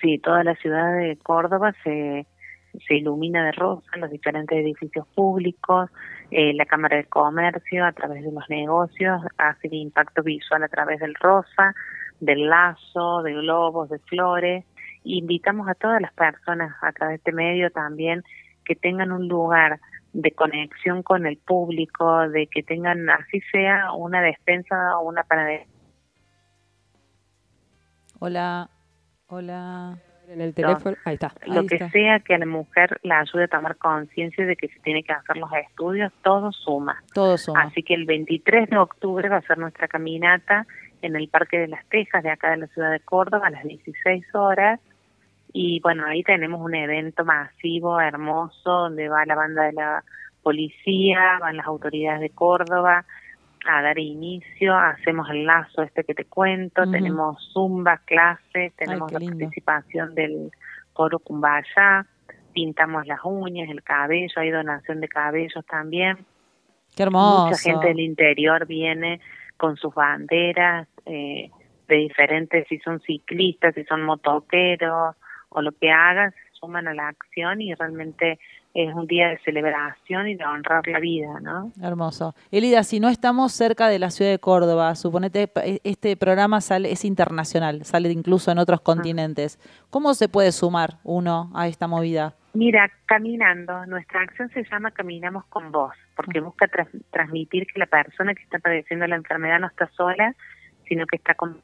[0.01, 2.27] sí, toda la ciudad de Córdoba se,
[2.87, 5.91] se ilumina de rosa, los diferentes edificios públicos,
[6.35, 10.69] eh, la Cámara de Comercio a través de los negocios hace el impacto visual a
[10.69, 11.75] través del rosa,
[12.21, 14.65] del lazo, de globos, de flores.
[15.05, 18.23] Invitamos a todas las personas a través de este medio también
[18.65, 19.79] que tengan un lugar
[20.15, 25.67] de conexión con el público, de que tengan, así sea, una despensa o una panadería
[28.21, 28.71] Hola,
[29.27, 29.99] hola.
[30.33, 31.35] En el teléfono, ahí está.
[31.47, 31.91] lo que está.
[31.91, 35.13] sea que a la mujer la ayude a tomar conciencia de que se tiene que
[35.13, 37.03] hacer los estudios, todo suma.
[37.13, 37.63] Todo suma.
[37.63, 40.67] Así que el 23 de octubre va a ser nuestra caminata
[41.03, 43.65] en el Parque de las Tejas de acá de la ciudad de Córdoba a las
[43.65, 44.81] 16 horas.
[45.53, 50.03] Y bueno, ahí tenemos un evento masivo, hermoso, donde va la banda de la
[50.43, 53.05] policía, van las autoridades de Córdoba
[53.65, 59.21] a dar inicio, hacemos el lazo este que te cuento, tenemos zumba, clases, tenemos la
[59.21, 60.51] participación del
[60.93, 62.07] coro Cumbaya,
[62.53, 66.19] pintamos las uñas, el cabello, hay donación de cabellos también.
[66.97, 67.47] ¡Qué hermoso!
[67.47, 69.21] Mucha gente del interior viene
[69.57, 71.51] con sus banderas eh,
[71.89, 75.17] de diferentes, si son ciclistas, si son motoqueros
[75.51, 78.39] o lo que hagan, se suman a la acción y realmente
[78.75, 81.73] es un día de celebración y de honrar la vida, ¿no?
[81.83, 82.35] Hermoso.
[82.51, 86.91] Elida, si no estamos cerca de la ciudad de Córdoba, suponete, e- este programa sale,
[86.91, 89.59] es internacional, sale incluso en otros continentes.
[89.91, 92.35] ¿Cómo se puede sumar uno a esta movida?
[92.55, 97.87] Mira, caminando, nuestra acción se llama Caminamos con Vos, porque busca tras- transmitir que la
[97.87, 100.35] persona que está padeciendo la enfermedad no está sola,
[100.89, 101.61] sino que está con...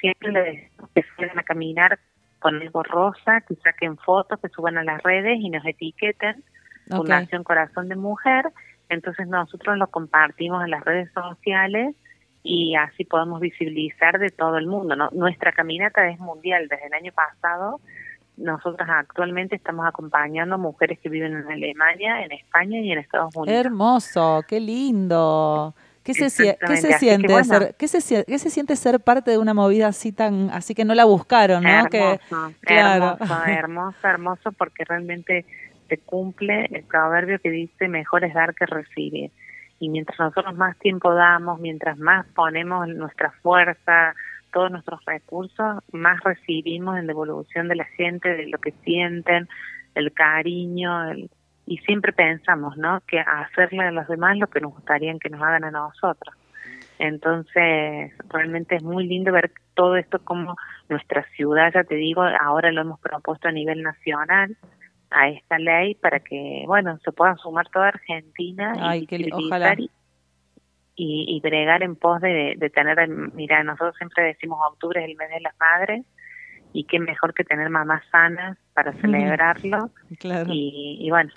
[0.00, 1.98] Siempre le decimos que salgan a caminar
[2.44, 6.44] con algo rosa, que saquen fotos, que suban a las redes y nos etiqueten,
[6.90, 6.96] Ok.
[6.98, 8.52] Fundación Corazón de Mujer,
[8.90, 11.96] entonces nosotros lo compartimos en las redes sociales
[12.42, 14.94] y así podemos visibilizar de todo el mundo.
[14.94, 15.08] ¿no?
[15.12, 17.80] Nuestra caminata es mundial desde el año pasado.
[18.36, 23.58] Nosotros actualmente estamos acompañando mujeres que viven en Alemania, en España y en Estados Unidos.
[23.58, 25.74] Hermoso, qué lindo.
[26.04, 27.44] ¿Qué se, qué se que siente bueno.
[27.44, 30.74] ser, qué se, sie- qué se siente ser parte de una movida así tan, así
[30.74, 31.86] que no la buscaron, ¿no?
[31.90, 32.20] Que,
[32.60, 33.16] claro.
[33.18, 35.46] hermoso, hermoso, hermoso, porque realmente
[35.88, 39.30] se cumple el proverbio que dice mejor es dar que recibir.
[39.80, 44.14] Y mientras nosotros más tiempo damos, mientras más ponemos nuestra fuerza,
[44.52, 49.48] todos nuestros recursos, más recibimos en devolución de la gente, de lo que sienten,
[49.94, 51.30] el cariño, el-
[51.66, 53.00] y siempre pensamos, ¿no?
[53.06, 56.34] Que hacerle a los demás lo que nos gustaría que nos hagan a nosotros.
[56.98, 60.56] Entonces, realmente es muy lindo ver todo esto como
[60.88, 64.56] nuestra ciudad, ya te digo, ahora lo hemos propuesto a nivel nacional
[65.10, 69.74] a esta ley para que, bueno, se pueda sumar toda Argentina Ay, y visibilizar ojalá.
[69.78, 69.90] y,
[70.96, 75.16] y, y bregar en pos de, de tener, mira, nosotros siempre decimos octubre es el
[75.16, 76.04] mes de las madres
[76.72, 80.50] y qué mejor que tener mamás sanas para celebrarlo Claro.
[80.52, 81.30] y, y bueno,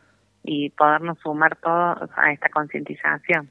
[0.48, 3.50] y podernos sumar todos a esta concientización.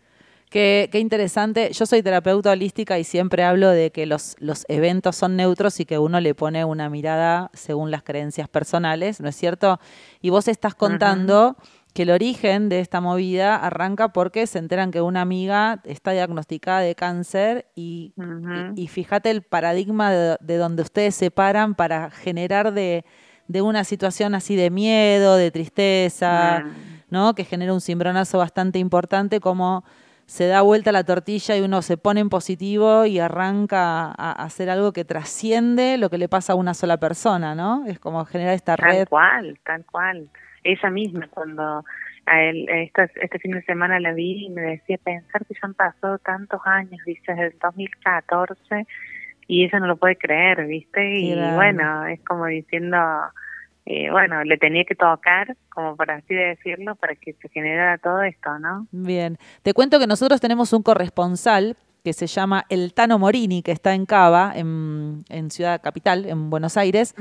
[0.50, 1.70] Qué, qué interesante.
[1.72, 5.84] Yo soy terapeuta holística y siempre hablo de que los, los eventos son neutros y
[5.84, 9.78] que uno le pone una mirada según las creencias personales, ¿no es cierto?
[10.22, 11.56] Y vos estás contando
[11.92, 16.80] que el origen de esta movida arranca porque se enteran que una amiga está diagnosticada
[16.80, 18.14] de cáncer y,
[18.76, 23.04] y, y fíjate el paradigma de, de donde ustedes se paran para generar de,
[23.48, 26.70] de una situación así de miedo, de tristeza, Mm.
[27.10, 27.34] ¿no?
[27.34, 29.84] Que genera un cimbronazo bastante importante, como
[30.26, 34.68] se da vuelta la tortilla y uno se pone en positivo y arranca a, hacer
[34.70, 37.84] algo que trasciende lo que le pasa a una sola persona, ¿no?
[37.86, 39.08] Es como generar esta Tal red.
[39.08, 40.28] cual, tal cual.
[40.64, 41.84] ella misma cuando
[42.26, 45.60] a él, esta- este fin de semana la vi y me decía pensar que ya
[45.62, 48.84] han pasado tantos años, dice, desde el 2014
[49.46, 51.18] y ella no lo puede creer, ¿viste?
[51.18, 52.96] Y bueno, es como diciendo,
[53.84, 58.22] eh, bueno, le tenía que tocar, como por así decirlo, para que se generara todo
[58.22, 58.86] esto, ¿no?
[58.90, 63.72] Bien, te cuento que nosotros tenemos un corresponsal que se llama El Tano Morini, que
[63.72, 67.16] está en Cava, en, en Ciudad Capital, en Buenos Aires,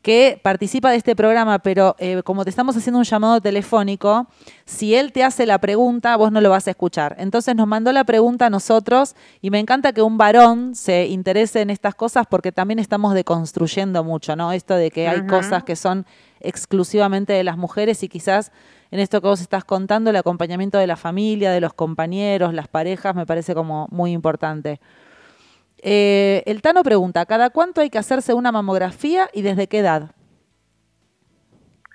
[0.00, 4.28] que participa de este programa, pero eh, como te estamos haciendo un llamado telefónico,
[4.64, 7.16] si él te hace la pregunta, vos no lo vas a escuchar.
[7.18, 11.60] Entonces nos mandó la pregunta a nosotros y me encanta que un varón se interese
[11.60, 14.52] en estas cosas porque también estamos deconstruyendo mucho, ¿no?
[14.52, 16.06] Esto de que hay cosas que son
[16.40, 18.52] exclusivamente de las mujeres y quizás
[18.90, 22.68] en esto que vos estás contando, el acompañamiento de la familia, de los compañeros, las
[22.68, 24.80] parejas, me parece como muy importante.
[25.82, 30.10] Eh, el Tano pregunta, ¿cada cuánto hay que hacerse una mamografía y desde qué edad?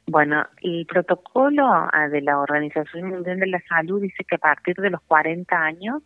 [0.08, 4.76] Bueno, el protocolo ah, de la Organización Mundial de la Salud dice que a partir
[4.76, 6.04] de los 40 años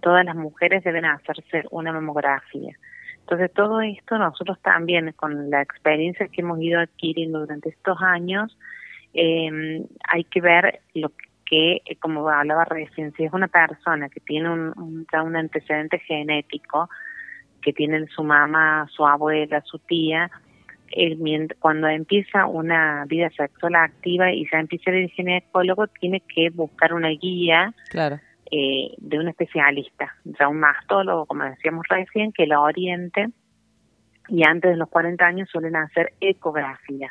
[0.00, 2.76] todas las mujeres deben hacerse una mamografía.
[3.20, 8.56] Entonces, todo esto nosotros también, con la experiencia que hemos ido adquiriendo durante estos años,
[9.16, 11.10] eh, hay que ver lo
[11.44, 15.36] que, eh, como hablaba recién, si es una persona que tiene un, un, ya un
[15.36, 16.88] antecedente genético,
[17.62, 20.30] que tiene su mamá, su abuela, su tía,
[20.92, 26.94] eh, cuando empieza una vida sexual activa y ya empieza el ginecólogo, tiene que buscar
[26.94, 32.60] una guía Claro, eh, de un especialista, ya un mastólogo, como decíamos recién, que la
[32.60, 33.28] oriente
[34.28, 37.10] y antes de los 40 años suelen hacer ecografía.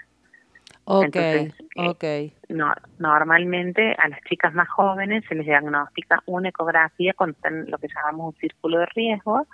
[0.85, 6.49] Ok, Entonces, eh, ok, No, normalmente a las chicas más jóvenes se les diagnostica una
[6.49, 7.35] ecografía con
[7.67, 9.45] lo que llamamos un círculo de riesgo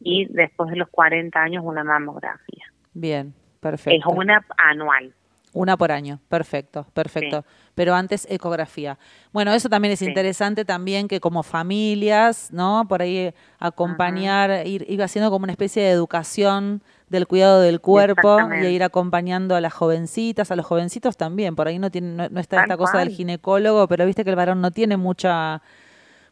[0.00, 2.64] y después de los 40 años una mamografía.
[2.92, 4.10] bien, Es perfecto.
[4.10, 5.12] una anual.
[5.52, 7.46] Una por año, perfecto, perfecto.
[7.74, 8.98] Pero antes ecografía.
[9.32, 10.04] Bueno, eso también es Sí.
[10.06, 12.84] interesante también que como familias, ¿no?
[12.86, 18.38] Por ahí acompañar, ir, ir haciendo como una especie de educación del cuidado del cuerpo
[18.62, 21.54] y ir acompañando a las jovencitas, a los jovencitos también.
[21.54, 24.30] Por ahí no tiene, no, no está Tal esta cosa del ginecólogo, pero viste que
[24.30, 25.62] el varón no tiene mucha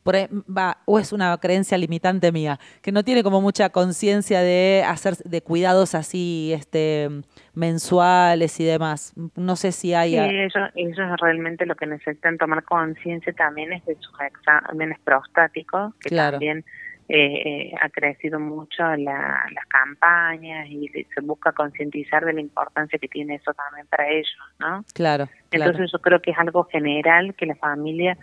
[0.03, 4.41] por ahí, va, o es una creencia limitante mía, que no tiene como mucha conciencia
[4.41, 7.09] de hacer de cuidados así este
[7.55, 9.15] mensuales y demás.
[9.35, 13.73] No sé si hay Sí, a- ellos, ellos realmente lo que necesitan tomar conciencia también
[13.73, 16.33] es de sus exámenes prostáticos, que Claro.
[16.33, 16.65] también
[17.09, 22.99] eh, eh, ha crecido mucho la- las campañas y se busca concientizar de la importancia
[22.99, 24.85] que tiene eso también para ellos, ¿no?
[24.95, 25.71] claro, claro.
[25.73, 28.17] Entonces yo creo que es algo general que la familia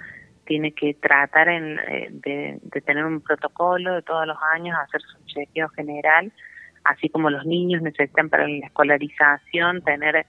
[0.46, 5.08] tiene que tratar en, eh, de, de tener un protocolo de todos los años, hacerse
[5.20, 6.32] un chequeo general,
[6.84, 10.26] así como los niños necesitan para la escolarización tener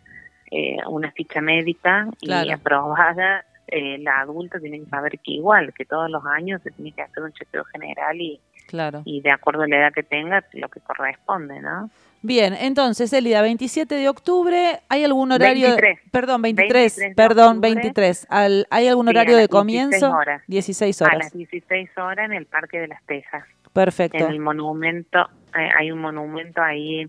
[0.51, 2.47] eh, una ficha médica Claro.
[2.47, 6.71] y aprobada, eh, la adulta tiene que saber que igual, que todos los años se
[6.73, 9.03] tiene que hacer un chequeo general y, claro.
[9.05, 11.91] y de acuerdo a la edad que tenga, lo que corresponde, ¿no?
[12.25, 15.69] Bien, entonces, Elida, 27 de octubre, ¿hay algún horario?
[15.69, 15.99] 23.
[16.13, 17.71] Perdón, 23, 23 de perdón, octubre.
[17.75, 18.27] 23.
[18.31, 20.11] Al- ¿Hay algún a horario de 16 comienzo?
[20.13, 20.43] horas.
[20.47, 21.19] 16 A horas.
[21.19, 23.45] las 16 horas en el Parque de las Tejas.
[23.73, 24.19] Perfecto.
[24.19, 25.19] en el monumento
[25.59, 27.09] eh, hay un monumento ahí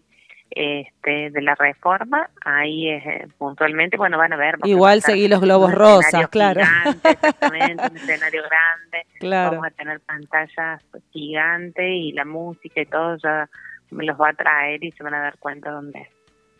[0.55, 5.41] este de la reforma ahí es, eh, puntualmente bueno van a ver Igual seguí los
[5.41, 6.61] globos rosas, claro.
[6.61, 9.51] gigante, exactamente un escenario grande Claro.
[9.51, 13.49] vamos a tener pantallas gigantes y la música y todo ya
[13.91, 16.07] me los va a traer y se van a dar cuenta dónde es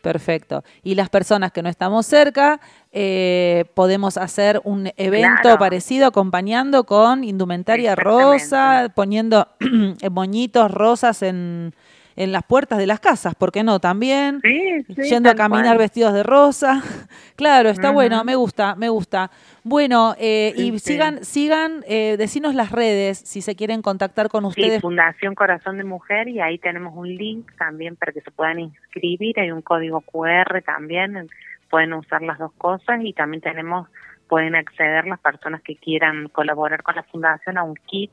[0.02, 0.64] Perfecto.
[0.82, 2.60] Y las personas que no estamos cerca,
[2.92, 5.58] eh, podemos hacer un evento Claro.
[5.58, 9.48] parecido acompañando con indumentaria rosa, poniendo
[10.10, 11.72] moñitos rosas en,
[12.16, 13.80] en las puertas de las casas, ¿por qué no?
[13.80, 15.78] También sí, sí, yendo a caminar cual.
[15.78, 16.82] vestidos de rosa.
[17.36, 19.30] claro, está bueno, me gusta, me gusta.
[19.64, 20.92] Bueno, eh, Sí, y sí.
[20.92, 24.80] sigan, sigan, eh, decinos las redes si se quieren contactar con ustedes.
[24.80, 29.40] Fundación Corazón de Mujer y ahí tenemos un link también para que se puedan inscribir,
[29.40, 31.28] hay un código QR también,
[31.70, 33.88] pueden usar las dos cosas y también tenemos,
[34.28, 38.12] pueden acceder las personas que quieran colaborar con la fundación a un kit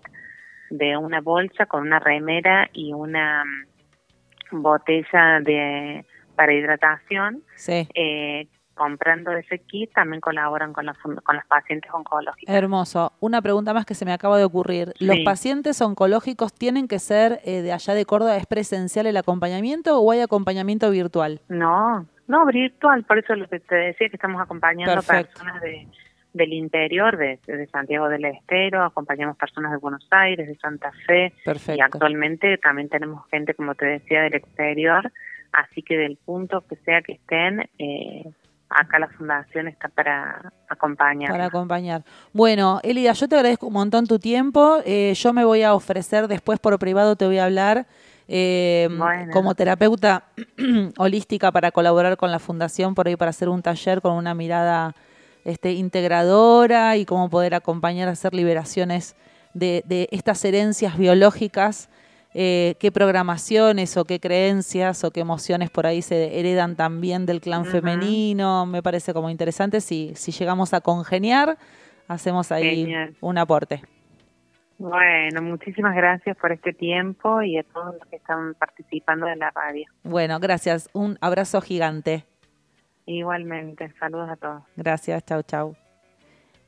[0.71, 3.43] de una bolsa con una remera y una
[4.51, 7.43] botella de para hidratación.
[7.55, 7.87] Sí.
[7.93, 12.53] Eh, comprando ese kit también colaboran con, fund- con los pacientes oncológicos.
[12.55, 13.13] Hermoso.
[13.19, 14.93] Una pregunta más que se me acaba de ocurrir.
[14.99, 15.23] ¿Los Sí.
[15.23, 18.37] pacientes oncológicos tienen que ser eh, de allá de Córdoba?
[18.37, 21.41] ¿Es presencial el acompañamiento o hay acompañamiento virtual?
[21.47, 25.33] No, no virtual, por eso lo que te decía que estamos acompañando Perfecto.
[25.41, 25.87] personas de,
[26.33, 31.33] del interior, de, de Santiago del Estero, acompañamos personas de Buenos Aires, de Santa Fe,
[31.41, 31.83] y Perfecto.
[31.83, 35.11] actualmente también tenemos gente, como te decía, del exterior,
[35.51, 38.23] así que del punto que sea que estén, eh,
[38.69, 41.29] acá la fundación está para acompañar.
[41.31, 42.03] Para acompañar.
[42.33, 44.77] Bueno, Elida, yo te agradezco un montón tu tiempo.
[44.85, 47.85] Eh, yo me voy a ofrecer después por privado, te voy a hablar
[48.29, 49.33] eh, Bueno.
[49.33, 50.23] como terapeuta
[50.97, 54.95] holística para colaborar con la fundación por ahí para hacer un taller con una mirada
[55.45, 59.15] este, integradora y cómo poder acompañar a hacer liberaciones
[59.53, 61.89] de, de estas herencias biológicas.
[62.33, 67.41] eh, qué programaciones o qué creencias o qué emociones por ahí se heredan también del
[67.41, 68.65] clan femenino.
[68.65, 71.57] Me parece como interesante si, si llegamos a congeniar,
[72.07, 73.15] hacemos ahí Genial.
[73.19, 73.81] un aporte.
[74.77, 79.51] Bueno, muchísimas gracias por este tiempo y a todos los que están participando de la
[79.51, 79.85] radio.
[80.03, 80.89] Bueno, gracias.
[80.93, 82.25] Un abrazo gigante.
[83.11, 84.63] Igualmente, saludos a todos.
[84.75, 85.75] Gracias, chau, chau.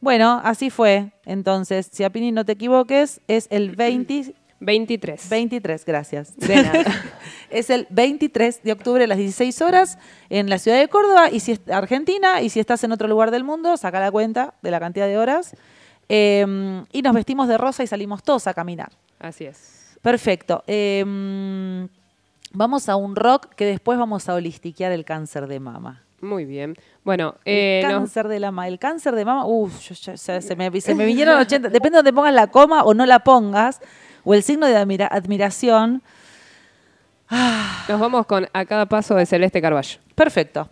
[0.01, 1.11] Bueno, así fue.
[1.25, 5.29] Entonces, si a Pini no te equivoques, es el 20, 23.
[5.29, 6.35] 23, gracias.
[6.35, 6.83] De nada.
[7.49, 9.97] es el 23 de octubre a las 16 horas
[10.29, 13.31] en la ciudad de Córdoba, y si es Argentina, y si estás en otro lugar
[13.31, 15.55] del mundo, saca la cuenta de la cantidad de horas.
[16.09, 16.45] Eh,
[16.91, 18.91] y nos vestimos de rosa y salimos todos a caminar.
[19.19, 19.97] Así es.
[20.01, 20.65] Perfecto.
[20.67, 21.87] Eh,
[22.51, 26.02] vamos a un rock que después vamos a holistiquear el cáncer de mama.
[26.23, 26.75] Muy bien.
[27.03, 28.67] Bueno, El eh, nos- cáncer de la mama.
[28.67, 31.69] El cáncer de mama, uff, se, me, se me vinieron 80.
[31.69, 33.81] Depende de donde pongas la coma o no la pongas,
[34.23, 36.01] o el signo de admira- admiración.
[37.89, 39.99] nos vamos con A cada paso de Celeste Carballo.
[40.15, 40.69] Perfecto.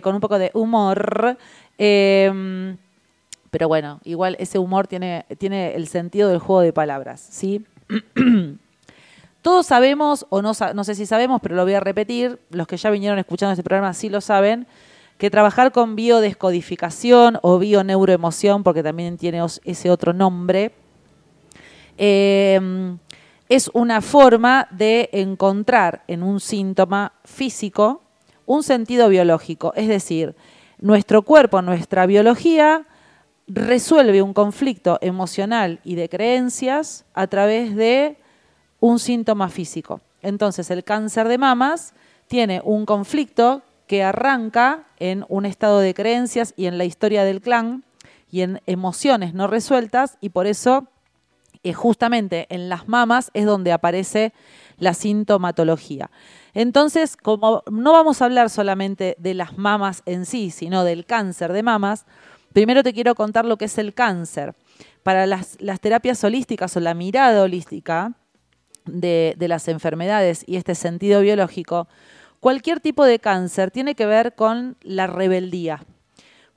[0.00, 1.36] Con un poco de humor.
[1.78, 2.76] eh,
[3.50, 7.64] pero bueno, igual ese humor tiene, tiene el sentido del juego de palabras, ¿sí?
[9.42, 12.76] Todos sabemos, o no, no sé si sabemos, pero lo voy a repetir, los que
[12.76, 14.66] ya vinieron escuchando este programa sí lo saben,
[15.18, 20.72] que trabajar con biodescodificación o bioneuroemoción, porque también tiene ese otro nombre,
[21.98, 22.96] eh,
[23.48, 28.02] es una forma de encontrar en un síntoma físico
[28.50, 29.72] un sentido biológico.
[29.76, 30.34] Es decir,
[30.80, 32.84] nuestro cuerpo, nuestra biología,
[33.46, 38.18] resuelve un conflicto emocional y de creencias a través de
[38.80, 40.00] un síntoma físico.
[40.20, 41.94] Entonces, el cáncer de mamas
[42.26, 47.40] tiene un conflicto que arranca en un estado de creencias y en la historia del
[47.40, 47.84] clan
[48.32, 50.88] y en emociones no resueltas y por eso
[51.62, 54.32] eh, justamente en las mamas es donde aparece
[54.78, 56.10] la sintomatología.
[56.54, 61.52] Entonces, como no vamos a hablar solamente de las mamas en sí, sino del cáncer
[61.52, 62.06] de mamas,
[62.52, 64.54] primero te quiero contar lo que es el cáncer.
[65.02, 68.12] Para las, terapias holísticas o la mirada holística
[68.84, 71.88] de, las enfermedades y este sentido biológico,
[72.40, 75.84] cualquier tipo de cáncer tiene que ver con la rebeldía.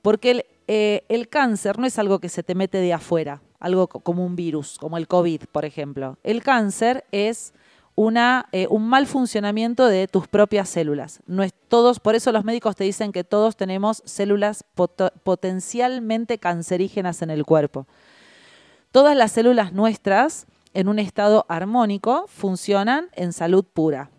[0.02, 3.88] Porque el, eh, el cáncer no es algo que se te mete de afuera, algo
[3.88, 6.18] co- como un virus, como el COVID, por ejemplo.
[6.22, 7.54] El cáncer es
[7.96, 11.20] una, eh, un mal funcionamiento de tus propias células.
[11.26, 14.64] No es todos, por eso los médicos te dicen que todos tenemos células
[15.22, 17.86] potencialmente cancerígenas en el cuerpo.
[18.90, 24.10] Todas las células nuestras, en un estado armónico, funcionan en salud pura.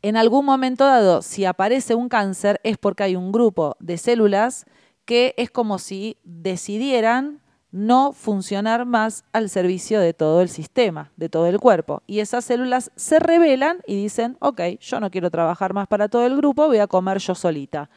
[0.00, 4.66] En algún momento dado, si aparece un cáncer, es porque hay un grupo de células
[5.04, 7.40] que es como si decidieran
[7.74, 12.04] no funcionar más al servicio de todo el sistema, de todo el cuerpo.
[12.06, 16.24] Y esas células se rebelan y dicen, ok, yo no quiero trabajar más para todo
[16.24, 17.90] el grupo, voy a comer yo solita.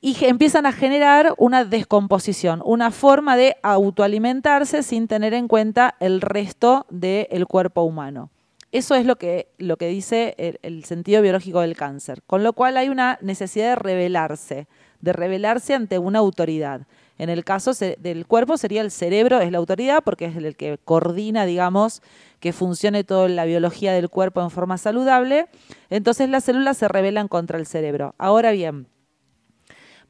[0.00, 6.22] Y empiezan a generar una descomposición, una forma de autoalimentarse sin tener en cuenta el
[6.22, 8.30] resto del cuerpo humano.
[8.72, 12.22] Eso es lo que, lo que dice el, el sentido biológico del cáncer.
[12.26, 14.68] Con lo cual hay una necesidad de rebelarse,
[15.02, 16.86] de rebelarse ante una autoridad.
[17.18, 20.78] En el caso del cuerpo sería el cerebro, es la autoridad porque es el que
[20.84, 22.00] coordina, digamos,
[22.38, 25.48] que funcione toda la biología del cuerpo en forma saludable.
[25.90, 28.14] Entonces las células se rebelan contra el cerebro.
[28.18, 28.86] Ahora bien,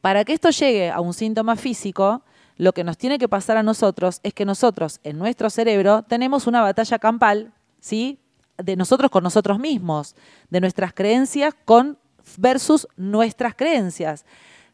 [0.03, 2.23] para que esto llegue a un síntoma físico,
[2.57, 6.47] lo que nos tiene que pasar a nosotros es que nosotros en nuestro cerebro tenemos
[6.47, 8.19] una batalla campal, ¿sí?
[8.59, 10.15] De nosotros con nosotros mismos,
[10.51, 11.99] de nuestras creencias con
[12.37, 14.27] versus nuestras creencias.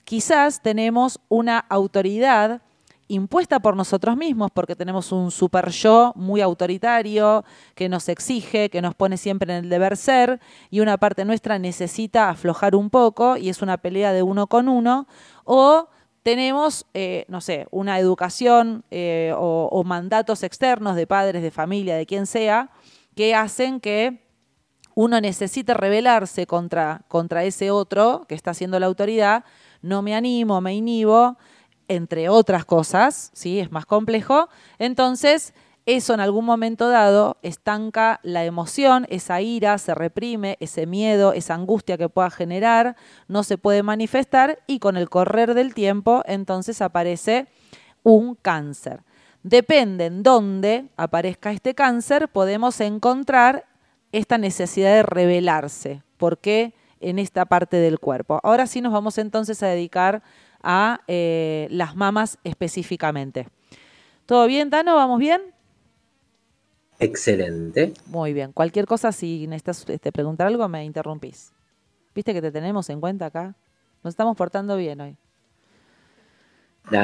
[0.04, 2.62] Quizás tenemos una autoridad
[3.08, 7.44] impuesta por nosotros mismos porque tenemos un super yo muy autoritario
[7.74, 10.40] que nos exige, que nos pone siempre en el deber ser
[10.70, 14.68] y una parte nuestra necesita aflojar un poco y es una pelea de uno con
[14.68, 15.06] uno.
[15.44, 15.88] O
[16.22, 21.96] tenemos, eh, no sé, una educación eh, o, o mandatos externos de padres, de familia,
[21.96, 22.70] de quien sea,
[23.14, 24.24] que hacen que
[24.94, 29.44] uno necesita rebelarse contra, contra ese otro que está haciendo la autoridad,
[29.84, 31.36] no me animo, me inhibo,
[31.88, 33.60] entre otras cosas, ¿sí?
[33.60, 34.48] Es más complejo.
[34.78, 35.54] Entonces,
[35.86, 41.54] eso en algún momento dado estanca la emoción, esa ira se reprime, ese miedo, esa
[41.54, 42.96] angustia que pueda generar,
[43.28, 47.48] no se puede manifestar y con el correr del tiempo entonces aparece
[48.02, 49.02] un cáncer.
[49.42, 53.66] Depende en dónde aparezca este cáncer, podemos encontrar
[54.10, 56.02] esta necesidad de rebelarse.
[56.16, 56.72] ¿Por qué?
[57.00, 58.40] En esta parte del cuerpo.
[58.42, 60.22] Ahora sí nos vamos entonces a dedicar
[60.62, 63.48] a eh, las mamas específicamente.
[64.26, 64.94] ¿Todo bien, Tano?
[64.96, 65.42] ¿Vamos bien?
[66.98, 67.92] Excelente.
[68.06, 68.52] Muy bien.
[68.52, 71.52] Cualquier cosa, si necesitas este, preguntar algo, me interrumpís.
[72.14, 73.54] ¿Viste que te tenemos en cuenta acá?
[74.02, 75.16] Nos estamos portando bien hoy.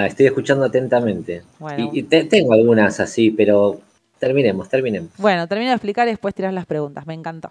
[0.07, 1.43] Estoy escuchando atentamente.
[1.59, 1.91] Bueno.
[1.93, 3.81] Y, y te- tengo algunas así, pero
[4.19, 5.11] terminemos, terminemos.
[5.17, 7.07] Bueno, termino de explicar y después tiras las preguntas.
[7.07, 7.51] Me encantó.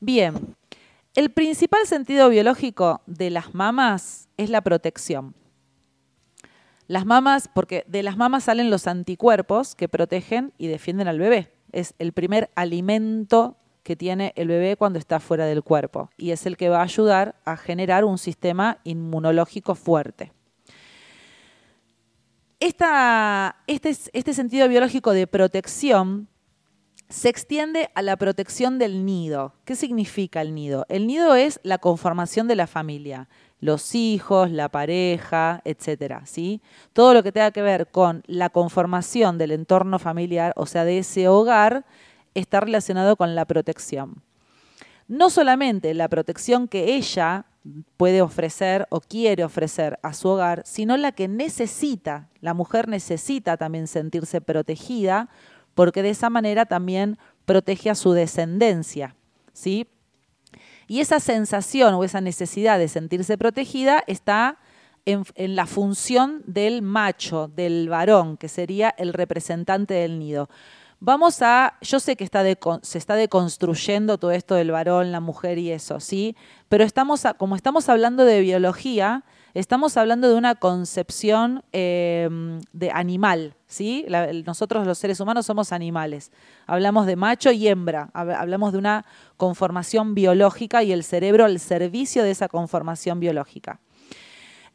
[0.00, 0.34] Bien.
[1.14, 5.36] El principal sentido biológico de las mamas es la protección.
[6.88, 11.52] Las mamas, porque de las mamas salen los anticuerpos que protegen y defienden al bebé.
[11.70, 16.46] Es el primer alimento que tiene el bebé cuando está fuera del cuerpo y es
[16.46, 20.32] el que va a ayudar a generar un sistema inmunológico fuerte.
[22.58, 22.84] Este,
[23.66, 26.28] este sentido biológico de protección
[27.08, 29.54] se extiende a la protección del nido.
[29.64, 30.86] ¿Qué significa el nido?
[30.88, 33.28] El nido es la conformación de la familia,
[33.60, 36.60] los hijos, la pareja, etcétera, ¿sí?
[36.92, 40.98] Todo lo que tenga que ver con la conformación del entorno familiar, o sea, de
[40.98, 41.84] ese hogar,
[42.34, 44.22] está relacionado con la protección.
[45.06, 47.46] No solamente la protección que ella
[47.96, 52.28] puede ofrecer o quiere ofrecer a su hogar, sino la que necesita.
[52.40, 55.28] La mujer necesita también sentirse protegida
[55.74, 59.14] porque de esa manera también protege a su descendencia,
[59.52, 59.86] ¿sí?
[60.86, 64.58] Y esa sensación o esa necesidad de sentirse protegida está
[65.06, 70.48] en, la función del macho, del varón, que sería el representante del nido.
[71.00, 72.42] Vamos a, yo sé que está
[72.82, 76.36] se está deconstruyendo todo esto del varón, la mujer y eso, ¿sí?
[76.68, 79.24] Pero estamos, a- como estamos hablando de biología,
[79.54, 82.28] estamos hablando de una concepción eh,
[82.72, 84.04] de animal, ¿sí?
[84.44, 86.32] Nosotros los seres humanos somos animales.
[86.66, 91.60] Hablamos de macho y hembra, hab- hablamos de una conformación biológica y el cerebro al
[91.60, 93.80] servicio de esa conformación biológica.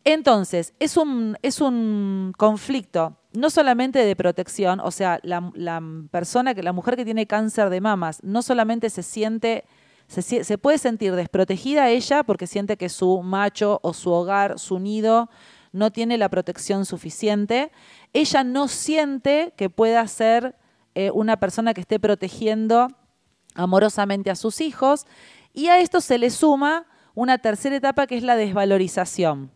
[0.06, 6.56] Entonces, es un, es un conflicto no solamente de protección, o sea, la, la persona,
[6.56, 9.66] que la mujer que tiene cáncer de mamas, no solamente se siente,
[10.10, 15.30] se, puede sentir desprotegida ella porque siente que su macho o su hogar, su nido,
[15.72, 17.72] no tiene la protección suficiente.
[18.12, 20.56] Ella no siente que pueda ser
[20.96, 22.88] eh, una persona que esté protegiendo
[23.54, 25.06] amorosamente a sus hijos.
[25.54, 29.52] Y a esto se le suma una tercera etapa que es la desvalorización.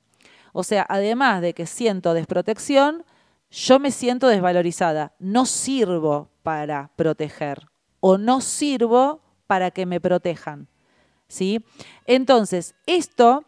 [0.51, 3.03] O sea, además de que siento desprotección,
[3.49, 5.15] yo me siento desvalorizada.
[5.17, 7.65] No sirvo para proteger
[7.99, 9.22] o no sirvo
[9.53, 10.67] para que me protejan.
[11.27, 11.63] ¿Sí?
[12.07, 13.45] Entonces, esto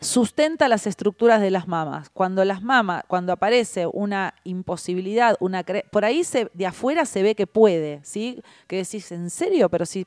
[0.00, 2.10] sustenta las estructuras de las mamas.
[2.10, 7.34] Cuando las mamas, cuando aparece una imposibilidad, una por ahí se, de afuera se ve
[7.34, 8.42] que puede, ¿sí?
[8.66, 9.70] Que decís, ¿en serio?
[9.70, 10.06] Pero si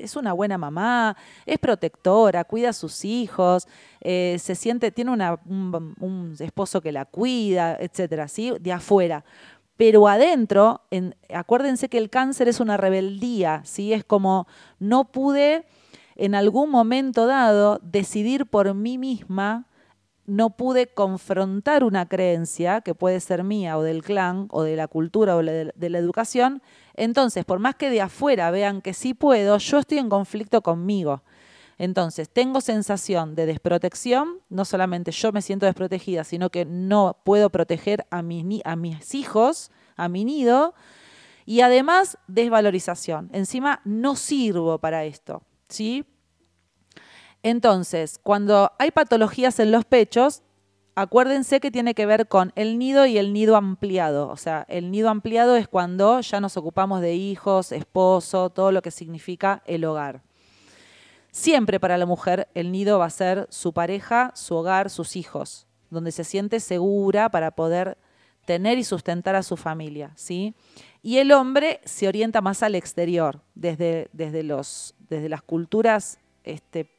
[0.00, 3.66] es una buena mamá, es protectora, cuida a sus hijos,
[4.00, 8.52] eh, se siente, tiene un, un esposo que la cuida, etcétera, ¿sí?
[8.60, 9.24] De afuera.
[9.80, 13.94] Pero adentro, en- acuérdense que el cáncer es una rebeldía, ¿sí?
[13.94, 14.46] Es como
[14.78, 15.64] no pude
[16.16, 19.68] en algún momento dado decidir por mí misma,
[20.26, 24.86] no pude confrontar una creencia que puede ser mía o del clan o de la
[24.86, 26.60] cultura o de, de la educación.
[26.92, 31.22] Entonces, por más que de afuera vean que sí puedo, yo estoy en conflicto conmigo.
[31.80, 37.48] Entonces, tengo sensación de desprotección, no solamente yo me siento desprotegida, sino que no puedo
[37.48, 40.74] proteger a mis, a mis hijos, a mi nido,
[41.46, 43.30] y además desvalorización.
[43.32, 46.04] Encima, no sirvo para esto, ¿sí?
[47.42, 50.42] Entonces, cuando hay patologías en los pechos,
[50.96, 54.28] acuérdense que tiene que ver con el nido y el nido ampliado.
[54.28, 58.82] O sea, el nido ampliado es cuando ya nos ocupamos de hijos, esposo, todo lo
[58.82, 60.20] que significa el hogar.
[61.32, 65.66] Siempre para la mujer el nido va a ser su pareja, su hogar, sus hijos,
[65.90, 67.96] donde se siente segura para poder
[68.44, 70.54] tener y sustentar a su familia, ¿sí?
[71.02, 76.90] Y el hombre se orienta más al exterior, desde, desde, los, desde las culturas este,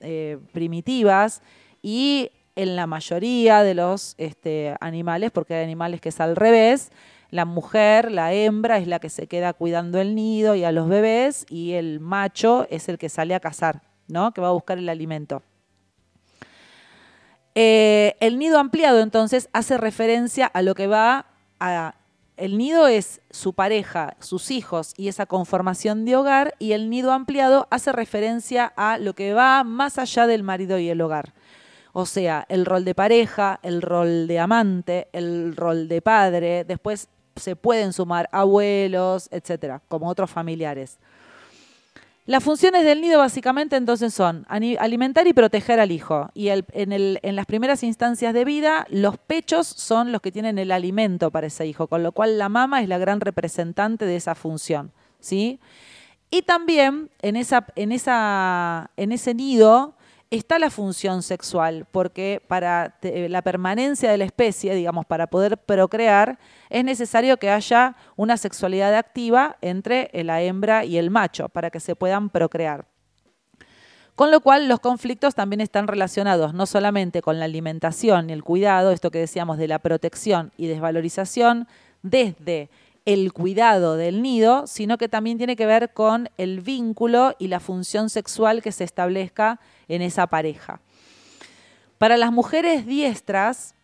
[0.00, 1.42] eh, primitivas
[1.82, 6.90] y en la mayoría de los este, animales, porque hay animales que es al revés,
[7.30, 10.88] la mujer, la hembra, es la que se queda cuidando el nido y a los
[10.88, 14.32] bebés, y el macho es el que sale a cazar, ¿no?
[14.32, 15.42] Que va a buscar el alimento.
[17.58, 21.26] Eh, el nido ampliado entonces hace referencia a lo que va
[21.58, 21.94] a...
[22.36, 27.12] El nido es su pareja, sus hijos y esa conformación de hogar y el nido
[27.12, 31.32] ampliado hace referencia a lo que va más allá del marido y el hogar.
[31.94, 37.08] O sea, el rol de pareja, el rol de amante, el rol de padre, después
[37.36, 40.98] se pueden sumar abuelos, etcétera, como otros familiares.
[42.26, 46.28] Las funciones del nido básicamente entonces son alimentar y proteger al hijo.
[46.34, 51.30] Y en, las primeras instancias de vida, los pechos son los que tienen el alimento
[51.30, 54.90] para ese hijo, con lo cual la mama es la gran representante de esa función.
[55.20, 55.60] ¿sí?
[56.28, 59.95] Y también en ese nido
[60.30, 65.56] está la función sexual, porque para te- la permanencia de la especie, digamos, para poder
[65.58, 71.70] procrear, es necesario que haya una sexualidad activa entre la hembra y el macho para
[71.70, 72.86] que se puedan procrear.
[74.16, 78.42] Con lo cual los conflictos también están relacionados no solamente con la alimentación y el
[78.42, 81.68] cuidado, esto que decíamos de la protección y desvalorización,
[82.02, 82.70] desde
[83.06, 87.60] el cuidado del nido, sino que también tiene que ver con el vínculo y la
[87.60, 90.80] función sexual que se establezca en esa pareja.
[91.98, 93.74] Para las mujeres diestras,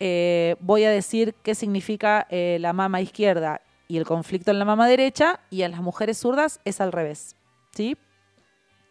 [0.00, 4.64] eh, voy a decir qué significa eh, la mama izquierda y el conflicto en la
[4.64, 7.36] mama derecha, y a las mujeres zurdas es al revés.
[7.76, 7.96] ¿Sí?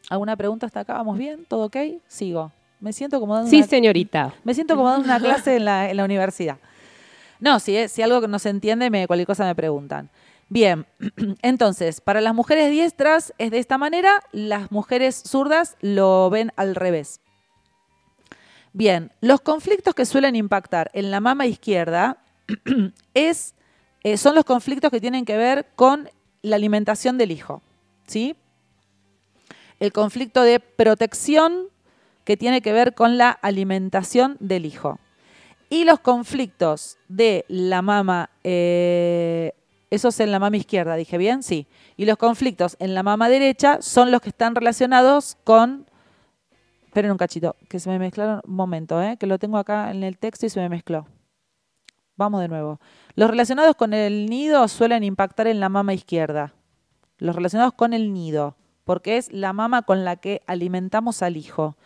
[0.09, 0.93] ¿Alguna pregunta hasta acá?
[0.93, 1.43] ¿Vamos bien?
[1.47, 1.77] ¿Todo ok?
[2.07, 2.51] Sigo.
[2.79, 4.34] Me siento como dando Sí, una- señorita.
[4.43, 6.57] me siento como dando una clase en la, en la universidad.
[7.41, 10.09] No, si, si algo que no se entiende, me, cualquier cosa me preguntan.
[10.47, 10.85] Bien,
[11.41, 16.75] entonces, para las mujeres diestras es de esta manera, las mujeres zurdas lo ven al
[16.75, 17.19] revés.
[18.73, 22.17] Bien, los conflictos que suelen impactar en la mama izquierda
[23.13, 23.55] es,
[24.03, 26.09] eh, son los conflictos que tienen que ver con
[26.41, 27.61] la alimentación del hijo.
[28.07, 28.35] ¿sí?
[29.79, 31.69] El conflicto de protección
[32.23, 34.99] que tiene que ver con la alimentación del hijo.
[35.72, 39.53] Y los conflictos de la mama, eh,
[39.89, 41.65] eso es en la mama izquierda, dije bien, sí.
[41.95, 45.86] Y los conflictos en la mama derecha son los que están relacionados con...
[46.88, 48.41] Esperen un cachito, que se me mezclaron.
[48.45, 51.07] Un momento, eh, que lo tengo acá en el texto y se me mezcló.
[52.17, 52.82] Vamos de nuevo.
[53.15, 56.53] Los relacionados con el nido suelen impactar en la mama izquierda.
[57.17, 61.78] Los relacionados con el nido, porque es la mama con la que alimentamos al hijo.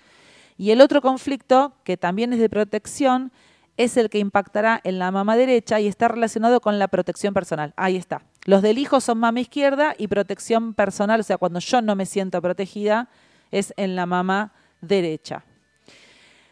[0.57, 3.31] Y el otro conflicto, que también es de protección,
[3.77, 7.73] es el que impactará en la mama derecha y está relacionado con la protección personal.
[7.75, 8.21] Ahí está.
[8.45, 12.05] Los del hijo son mama izquierda y protección personal, o sea, cuando yo no me
[12.05, 13.09] siento protegida,
[13.51, 15.43] es en la mama derecha.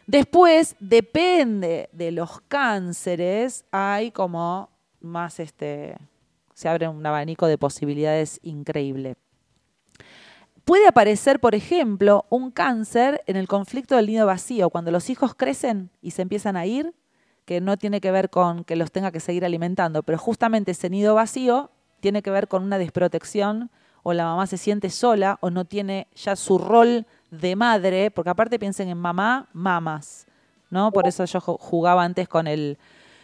[0.06, 4.68] Después, depende de los cánceres, hay como
[5.00, 5.96] más este.
[6.52, 9.16] Se abre un abanico de posibilidades increíble.
[10.64, 15.34] Puede aparecer, por ejemplo, un cáncer en el conflicto del nido vacío, cuando los hijos
[15.34, 16.94] crecen y se empiezan a ir,
[17.44, 20.88] que no tiene que ver con que los tenga que seguir alimentando, pero justamente ese
[20.90, 21.70] nido vacío
[22.00, 23.70] tiene que ver con una desprotección
[24.02, 28.30] o la mamá se siente sola o no tiene ya su rol de madre, porque
[28.30, 30.26] aparte piensen en mamá, mamas,
[30.70, 30.90] ¿no?
[30.92, 32.78] Por eso yo ju- jugaba antes con el,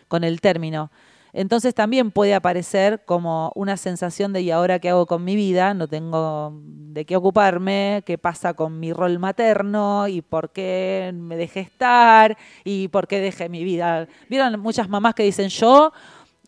[0.09, 0.91] con el término.
[1.33, 5.74] Entonces también puede aparecer como una sensación de ¿y ahora qué hago con mi vida?
[5.74, 11.37] No tengo de qué ocuparme, qué pasa con mi rol materno y por qué me
[11.37, 14.09] dejé estar y por qué dejé mi vida.
[14.28, 15.93] Vieron muchas mamás que dicen yo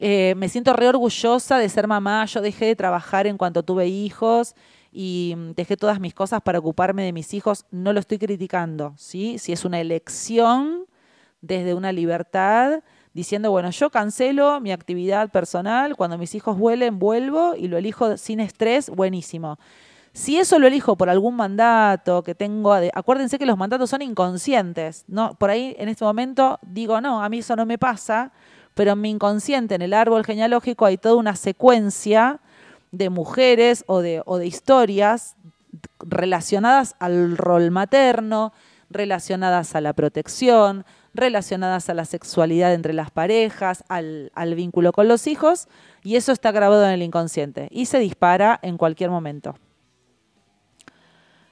[0.05, 3.87] eh, me siento re orgullosa de ser mamá, yo dejé de trabajar en cuanto tuve
[3.87, 4.57] hijos
[4.91, 9.39] y dejé todas mis cosas para ocuparme de mis hijos, no lo estoy criticando, ¿sí?
[9.39, 10.87] Si es una elección
[11.41, 12.83] desde una libertad,
[13.15, 18.17] diciendo, bueno, yo cancelo mi actividad personal, cuando mis hijos vuelen, vuelvo y lo elijo
[18.17, 19.59] sin estrés, buenísimo.
[20.15, 25.05] Si eso lo elijo por algún mandato que tengo, acuérdense que los mandatos son inconscientes,
[25.09, 25.35] ¿no?
[25.37, 28.33] Por ahí en este momento digo, no, a mí eso no me pasa,
[28.75, 32.41] pero en mi inconsciente, en el árbol genealógico, hay toda una secuencia
[32.91, 35.37] de mujeres o de, o de historias
[36.01, 38.53] relacionadas al rol materno,
[38.91, 40.85] relacionadas a la protección,
[41.15, 45.69] relacionadas a la sexualidad entre las parejas, al, vínculo con los hijos,
[46.03, 49.57] y eso está grabado en el inconsciente y se dispara en cualquier momento.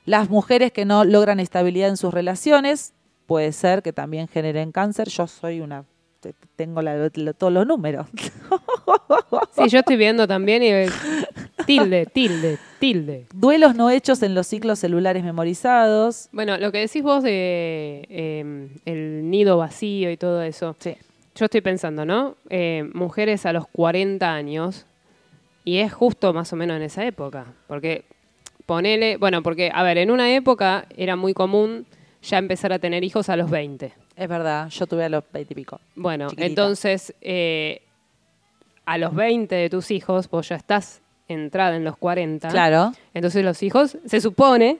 [0.04, 2.94] Las mujeres que no logran estabilidad en sus relaciones,
[3.26, 5.08] puede ser que también generen cáncer.
[5.08, 5.84] Yo soy una,
[6.56, 8.06] tengo la- lo- todos los números.
[9.54, 10.70] Sí, yo estoy viendo también y
[11.66, 13.26] tilde, tilde, tilde.
[13.34, 16.28] Duelos no hechos en los ciclos celulares memorizados.
[16.32, 20.76] Bueno, lo que decís vos de eh, el nido vacío y todo eso.
[20.78, 20.96] Sí.
[21.34, 22.36] Yo estoy pensando, ¿no?
[22.48, 24.86] Eh, mujeres a los 40 años
[25.64, 27.46] y es justo más o menos en esa época.
[27.66, 28.04] Porque
[28.66, 31.86] ponele, bueno, porque, a ver, en una época era muy común
[32.22, 33.92] ya empezar a tener hijos a los 20.
[34.20, 35.80] Es verdad, yo tuve a los 20 y pico.
[35.96, 36.46] Bueno, Chiquitita.
[36.46, 37.80] entonces, eh,
[38.84, 42.48] a los 20 de tus hijos, vos ya estás entrada en los 40.
[42.48, 42.92] Claro.
[43.14, 44.78] Entonces los hijos, se supone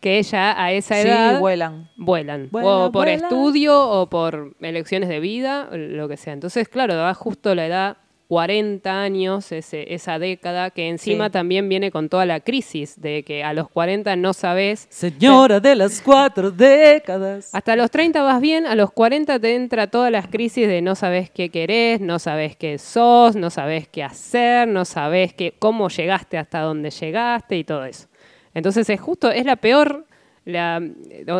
[0.00, 1.88] que ya a esa Sí, edad vuelan.
[1.96, 2.48] vuelan.
[2.50, 3.22] Vuelan, o por vuelan.
[3.22, 6.32] estudio o por elecciones de vida, lo que sea.
[6.32, 7.96] Entonces, claro, da justo la edad
[8.30, 11.32] 40 años, ese, esa década, que encima Sí.
[11.32, 15.74] también viene con toda la crisis de que a los 40 no sabes Señora de
[15.74, 17.50] las cuatro décadas.
[17.52, 20.94] hasta los 30 vas bien, a los 40 te entra todas las crisis de no
[20.94, 25.88] sabes qué querés, no sabes qué sos, no sabes qué hacer, no sabes qué, cómo
[25.88, 28.06] llegaste hasta donde llegaste y todo eso.
[28.54, 30.06] Entonces es justo, es la peor,
[30.44, 30.80] la,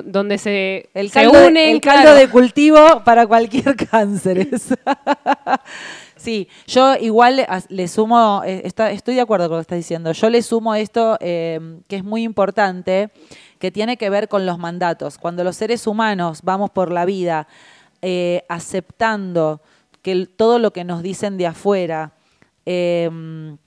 [0.05, 2.19] donde se, El se caldo, de- unen, el caldo claro.
[2.19, 4.49] de cultivo para cualquier cáncer.
[6.21, 10.31] sí, yo igual le sumo, eh, estoy de acuerdo con lo que estás diciendo, yo
[10.31, 13.11] le sumo esto eh, que es muy importante,
[13.59, 15.19] que tiene que ver con los mandatos.
[15.19, 17.47] Cuando los seres humanos vamos por la vida
[18.03, 19.61] eh, aceptando
[20.03, 22.13] que todo lo que nos dicen de afuera,
[22.65, 23.59] em,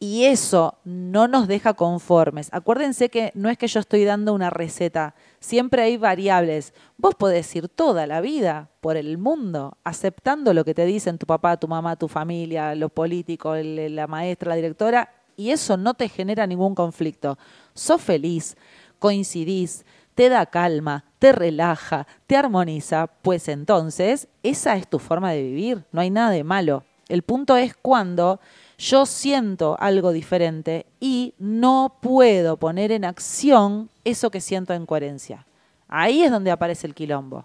[0.00, 2.48] y eso no nos deja conformes.
[2.52, 6.72] Acuérdense que no es que yo estoy dando una receta, siempre hay variables.
[6.96, 11.26] Vos podés ir toda la vida por el mundo aceptando lo que te dicen tu
[11.26, 16.08] papá, tu mamá, tu familia, los políticos, la maestra, la directora, y eso no te
[16.08, 17.38] genera ningún conflicto.
[17.74, 18.56] Sos feliz,
[18.98, 19.84] coincidís,
[20.14, 25.84] te da calma, te relaja, te armoniza, pues entonces esa es tu forma de vivir,
[25.92, 26.84] no hay nada de malo.
[27.08, 28.40] El punto es cuando
[28.78, 35.46] yo siento algo diferente y no puedo poner en acción eso que siento en coherencia.
[35.88, 37.44] Ahí es donde aparece el quilombo.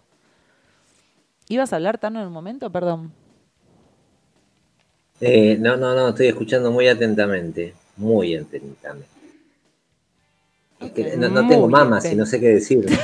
[1.49, 2.71] ¿Ibas a hablar, Tano, en un momento?
[2.71, 3.11] Perdón.
[5.19, 7.73] Eh, no, no, no, estoy escuchando muy atentamente.
[7.97, 9.12] Muy atentamente.
[11.17, 12.85] No, no tengo mamas y no sé qué decir.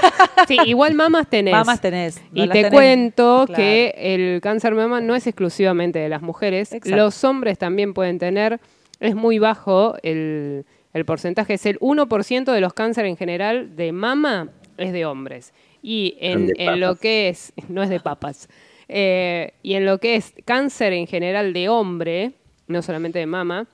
[0.47, 1.51] Sí, igual mamas tenés.
[1.53, 2.21] Mamas tenés.
[2.31, 2.71] no Y te tenés.
[2.71, 3.57] cuento Claro.
[3.61, 6.95] que el cáncer mama no es exclusivamente de las mujeres, Exacto.
[6.95, 8.59] los hombres también pueden tener,
[9.01, 13.91] es muy bajo el, el porcentaje, es el 1% de los cánceres en general de
[13.91, 15.53] mama es de hombres.
[15.83, 18.47] Y en, de en lo que es, no es de papas,
[18.87, 22.31] Eh, y en lo que es cáncer en general de hombre,
[22.67, 23.67] no solamente de mama,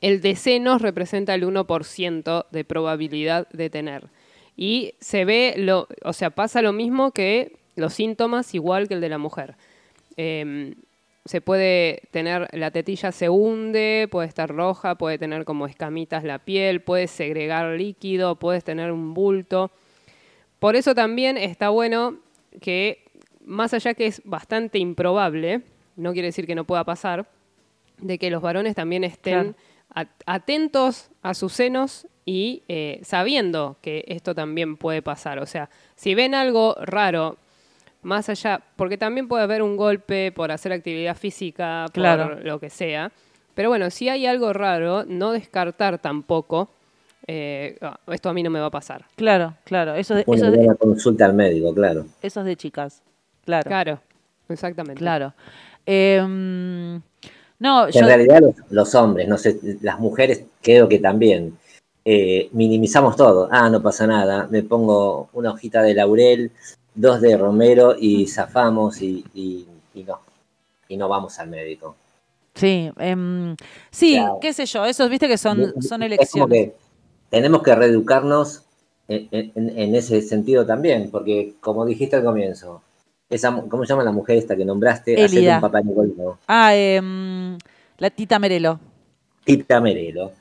[0.00, 4.08] el de senos representa el 1% de probabilidad de tener.
[4.56, 9.00] Y se ve, lo, o sea, pasa lo mismo que los síntomas, igual que el
[9.00, 9.56] de la mujer.
[10.16, 10.74] Em,
[11.24, 16.38] se puede tener, la tetilla se hunde, puede estar roja, puede tener como escamitas la
[16.38, 19.70] piel, puede segregar líquido, puedes tener un bulto.
[20.58, 22.16] Por eso también está bueno
[22.60, 23.04] que,
[23.44, 25.62] más allá que es bastante improbable,
[25.96, 27.28] no quiere decir que no pueda pasar,
[27.98, 29.54] de que los varones también estén
[30.26, 35.38] atentos a sus senos y eh, sabiendo que esto también puede pasar.
[35.38, 37.36] O sea, si ven algo raro,
[38.02, 42.38] más allá, porque también puede haber un golpe por hacer actividad física, por Claro.
[42.40, 43.10] lo que sea.
[43.54, 46.68] Pero bueno, si hay algo raro, no descartar tampoco
[47.30, 49.04] eh, "Ah, esto a mí no me va a pasar.
[49.16, 49.94] Claro, claro.
[49.96, 52.06] Eso, es de- eso, de, consulta al médico, claro.
[52.22, 53.02] eso es de chicas.
[53.44, 54.00] Claro, Claro,
[54.48, 54.98] exactamente.
[54.98, 55.34] claro.
[55.84, 57.02] Em,
[57.58, 58.00] no, En yo...
[58.06, 61.58] realidad los, los hombres, no sé, las mujeres creo que también
[62.04, 63.48] eh, minimizamos todo.
[63.50, 66.50] Ah, no pasa nada, me pongo una hojita de laurel,
[66.94, 70.20] dos de romero y zafamos y, y- y no,
[70.88, 71.96] y no vamos al médico.
[72.54, 73.54] Sí, em,
[73.90, 74.38] sí, Claro.
[74.40, 76.58] qué sé yo, esos viste que son, son Es como elecciones.
[76.70, 76.74] que
[77.30, 78.62] tenemos que reeducarnos
[79.06, 82.82] en, en- en ese sentido también, porque como dijiste al comienzo,
[83.30, 85.22] esa, ¿cómo se llama la mujer esta que nombraste?
[85.22, 85.56] Elida.
[85.56, 86.38] un papá Nicolino.
[86.46, 87.58] Ah, em,
[87.98, 88.78] la tita Merelo.
[89.44, 90.32] Tita Merelo.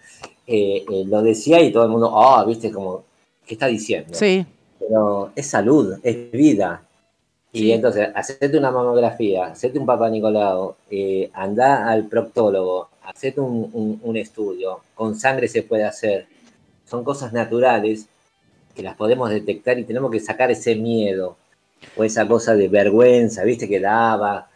[0.50, 3.04] eh, eh, lo decía y todo el mundo, ah, viste, como,
[3.46, 4.14] ¿qué está diciendo?
[4.14, 4.46] Sí,
[4.80, 6.84] Pero es salud, es vida.
[7.52, 7.72] Y Sí.
[7.74, 14.00] entonces, hacete una mamografía, hacete un papá Nicolau, eh, anda al proctólogo, hacete un, un-
[14.04, 16.28] un estudio, con sangre se puede hacer.
[16.86, 18.08] Son cosas naturales
[18.74, 21.36] que las podemos detectar y tenemos que sacar ese miedo
[21.96, 24.48] o esa cosa de vergüenza, viste, que daba,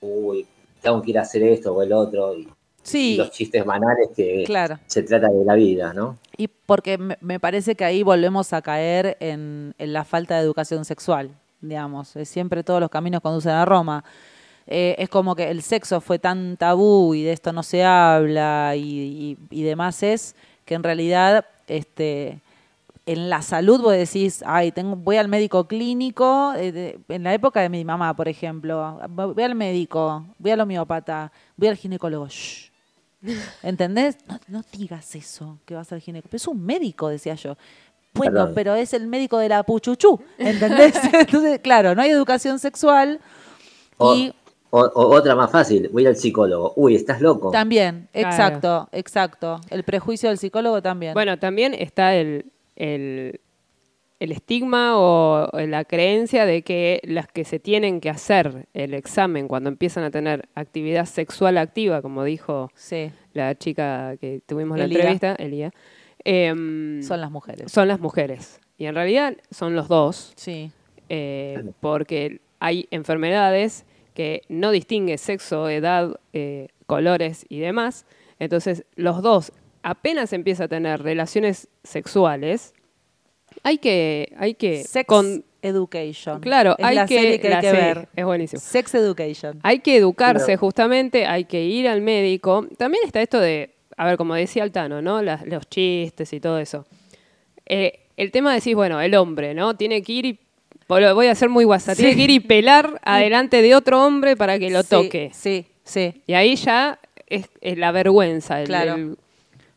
[0.00, 0.46] uy,
[0.82, 2.48] tengo que ir a hacer esto o el otro, y,
[2.82, 4.78] sí, los chistes banales que claro.
[4.86, 6.18] se trata de la vida, ¿no?
[6.36, 10.84] Y porque me, parece que ahí volvemos a caer en, en la falta de educación
[10.84, 12.14] sexual, digamos.
[12.24, 14.02] Siempre todos los caminos conducen a Roma.
[14.66, 18.74] Eh, es como que el sexo fue tan tabú y de esto no se habla
[18.76, 22.38] y, y- y demás es que en realidad este,
[23.12, 27.34] en la salud vos decís, ay, tengo, voy al médico clínico, eh, de- en la
[27.34, 32.26] época de mi mamá, por ejemplo, voy al médico, voy al homeópata, voy al ginecólogo.
[32.28, 32.70] shh.
[33.62, 34.16] ¿Entendés?
[34.26, 36.30] No, no digas eso, que vas al ginecólogo.
[36.30, 37.56] Pero es un médico, decía yo.
[38.14, 38.52] Bueno, Perdón.
[38.54, 40.94] pero es el médico de la puchuchú, ¿entendés?
[41.12, 43.20] Entonces, claro, no hay educación sexual
[43.98, 44.32] O, y
[44.70, 47.50] o- o otra más fácil, voy al psicólogo, uy, estás loco.
[47.50, 48.28] también, Claro.
[48.28, 49.60] exacto, exacto.
[49.70, 51.12] El prejuicio del psicólogo también.
[51.14, 52.46] Bueno, también está el,
[52.80, 53.40] el,
[54.20, 59.48] el estigma o la creencia de que las que se tienen que hacer el examen
[59.48, 64.84] cuando empiezan a tener actividad sexual activa, como dijo sí, la chica que tuvimos la
[64.84, 65.72] entrevista, Elía,
[66.24, 67.70] em, son las mujeres.
[67.70, 68.60] son las mujeres.
[68.78, 70.70] Y en realidad son los dos, Sí,
[71.10, 78.06] eh, porque hay enfermedades que no distingue sexo, edad, eh, colores y demás.
[78.38, 79.52] Entonces, los dos,
[79.82, 82.74] apenas empieza a tener relaciones sexuales,
[83.62, 86.40] hay que, hay que Sex con- Education.
[86.40, 88.08] claro, Es hay la que, serie que hay la que serie, ver.
[88.16, 88.60] es buenísimo.
[88.60, 89.60] Sex Education.
[89.62, 92.66] Hay que educarse justamente, hay que ir al médico.
[92.78, 95.20] También está esto de, a ver, como decía Altano, ¿no?
[95.20, 96.86] Las- los chistes y todo eso.
[97.66, 99.76] Eh, el tema decís, bueno, el hombre, ¿no?
[99.76, 100.38] Tiene que ir y,
[100.88, 104.58] voy a hacer muy guasa, tiene que ir y pelar adelante de otro hombre para
[104.58, 105.30] que lo Sí, toque.
[105.34, 106.22] Sí, sí.
[106.26, 108.60] Y ahí ya es, es la vergüenza.
[108.62, 108.94] el- Claro.
[108.94, 109.18] el-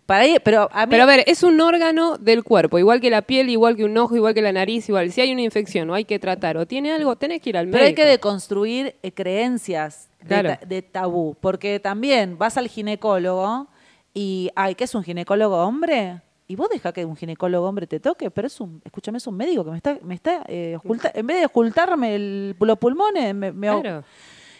[0.05, 3.09] Para ahí, pero a mí Pero a ver, es un órgano del cuerpo, igual que
[3.09, 5.11] la piel, igual que un ojo, igual que la nariz, igual.
[5.11, 7.67] Si hay una infección o hay que tratar o tiene algo, tenés que ir al
[7.67, 7.77] médico.
[7.77, 13.67] Pero hay que deconstruir eh, creencias de, ta- de tabú, porque también vas al ginecólogo
[14.13, 16.21] y, ay, ¿qué es un ginecólogo hombre?
[16.47, 19.37] Y vos deja que un ginecólogo hombre te toque, pero es un, escúchame, es un
[19.37, 23.33] médico que me está, me está eh, oculta- en vez de ocultarme el- los pulmones,
[23.33, 24.03] me, me- Claro.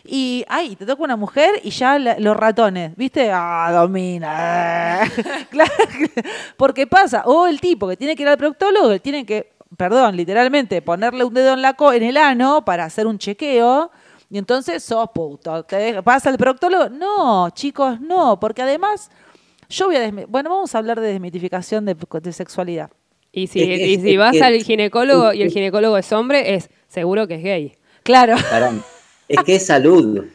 [0.06, 3.30] Y, ay, te toca una mujer y ya la- los ratones, ¿viste?
[3.32, 5.00] Ah, domina.
[5.50, 5.72] claro,
[6.58, 10.82] porque pasa, o el tipo que tiene que ir al proctólogo, tiene que, perdón, literalmente,
[10.82, 13.92] ponerle un dedo en, la co en el ano para hacer un chequeo.
[14.30, 15.64] Y entonces sos puto.
[15.64, 16.90] ¿Te ¿Vas al proctólogo?
[16.90, 18.40] No, chicos, no.
[18.40, 19.12] Porque además,
[19.70, 20.12] yo voy a...
[20.28, 22.90] Bueno, vamos a hablar de desmitificación de, de sexualidad.
[23.32, 27.44] Y si, y vas al ginecólogo y el ginecólogo es hombre, es seguro que es
[27.44, 27.76] gay.
[28.04, 28.36] Claro.
[28.50, 28.72] Pará,
[29.28, 30.26] es que es salud,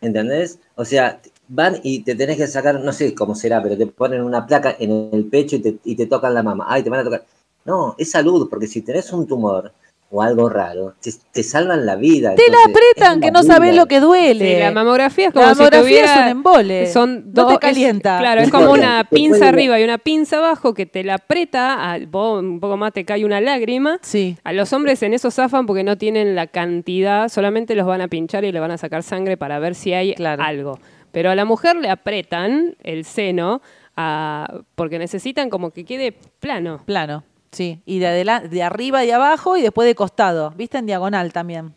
[0.00, 0.58] ¿entendés?
[0.74, 4.22] O sea, van y te tenés que sacar, no sé cómo será, pero te ponen
[4.22, 6.66] una placa en el pecho y te, y te tocan la mama.
[6.68, 7.24] Ay, te van a tocar.
[7.64, 9.72] No, es salud, porque si tenés un tumor
[10.10, 12.34] o algo raro, te, te salvan la vida.
[12.34, 13.82] Te la apretan, que no sabés vida.
[13.82, 14.54] lo que duele.
[14.54, 16.86] Sí, la mamografía es como La si mamografía tuviera, es un embole.
[16.86, 18.18] Son No te es- calienta.
[18.18, 21.98] claro, es como una pinza arriba y una pinza abajo que te la aprieta, a-
[22.06, 23.98] vos un poco más te cae una lágrima.
[24.00, 24.36] Sí.
[24.44, 28.08] A los hombres en eso zafan porque no tienen la cantidad, solamente los van a
[28.08, 30.42] pinchar y le van a sacar sangre para ver si hay Claro.
[30.42, 30.78] algo.
[31.12, 33.60] Pero a la mujer le apretan el seno
[33.96, 36.82] a- porque necesitan como que quede plano.
[36.86, 37.80] Plano, sí.
[37.86, 40.52] Y de, adela- de arriba y abajo y después de costado.
[40.56, 40.78] ¿Viste?
[40.78, 41.74] En diagonal también.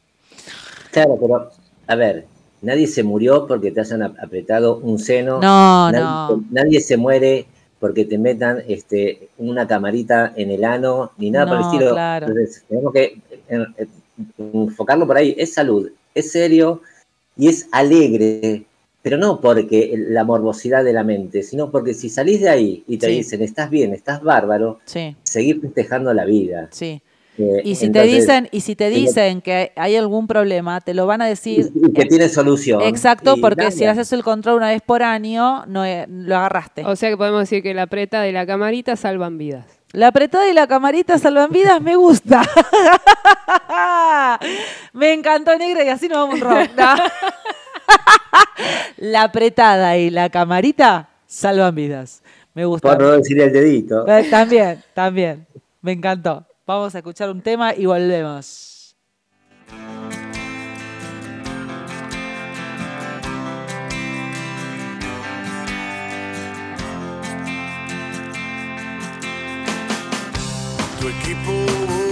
[0.92, 1.50] Claro, pero,
[1.88, 2.26] a ver,
[2.62, 5.40] nadie se murió porque te hayan ap- apretado un seno.
[5.42, 6.44] No, nadie, no.
[6.52, 7.46] nadie se muere
[7.80, 11.92] porque te metan este, una camarita en el ano, ni nada por el estilo.
[11.94, 12.28] claro.
[12.28, 13.18] Entonces, tenemos que
[14.38, 15.34] enfocarlo por ahí.
[15.38, 16.82] Es salud, es serio
[17.36, 18.66] y es alegre.
[19.02, 22.98] Pero no porque la morbosidad de la mente, sino porque si salís de ahí y
[22.98, 23.14] te Sí.
[23.14, 26.68] dicen, estás bien, estás bárbaro, Sí, seguir festejando la vida.
[26.72, 27.02] sí.
[27.38, 31.08] Eh, Y si te dicen, y si te dicen que hay algún problema, te lo
[31.08, 31.72] van a decir.
[31.74, 32.82] y que tiene solución.
[32.82, 36.84] Exacto, porque si haces el control una vez por año, no eh, lo agarraste.
[36.86, 39.66] O sea que podemos decir que la preta de la camarita salvan vidas.
[39.94, 42.42] La apretada y la camarita salvan vidas me gusta.
[44.94, 46.70] me encantó negra y así nos vamos un rock.
[48.98, 52.22] La apretada y la camarita salvan vidas.
[52.54, 52.90] Me gusta.
[52.90, 54.08] Por no decir el dedito.
[54.08, 55.48] Eh, También, también.
[55.82, 56.46] Me encantó.
[56.68, 58.96] Vamos a escuchar un tema y volvemos.
[71.00, 72.11] Tu equipo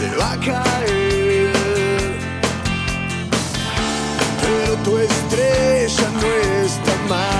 [0.00, 1.52] se va a caer
[4.42, 6.28] pero tu estrella no
[6.64, 7.39] está más.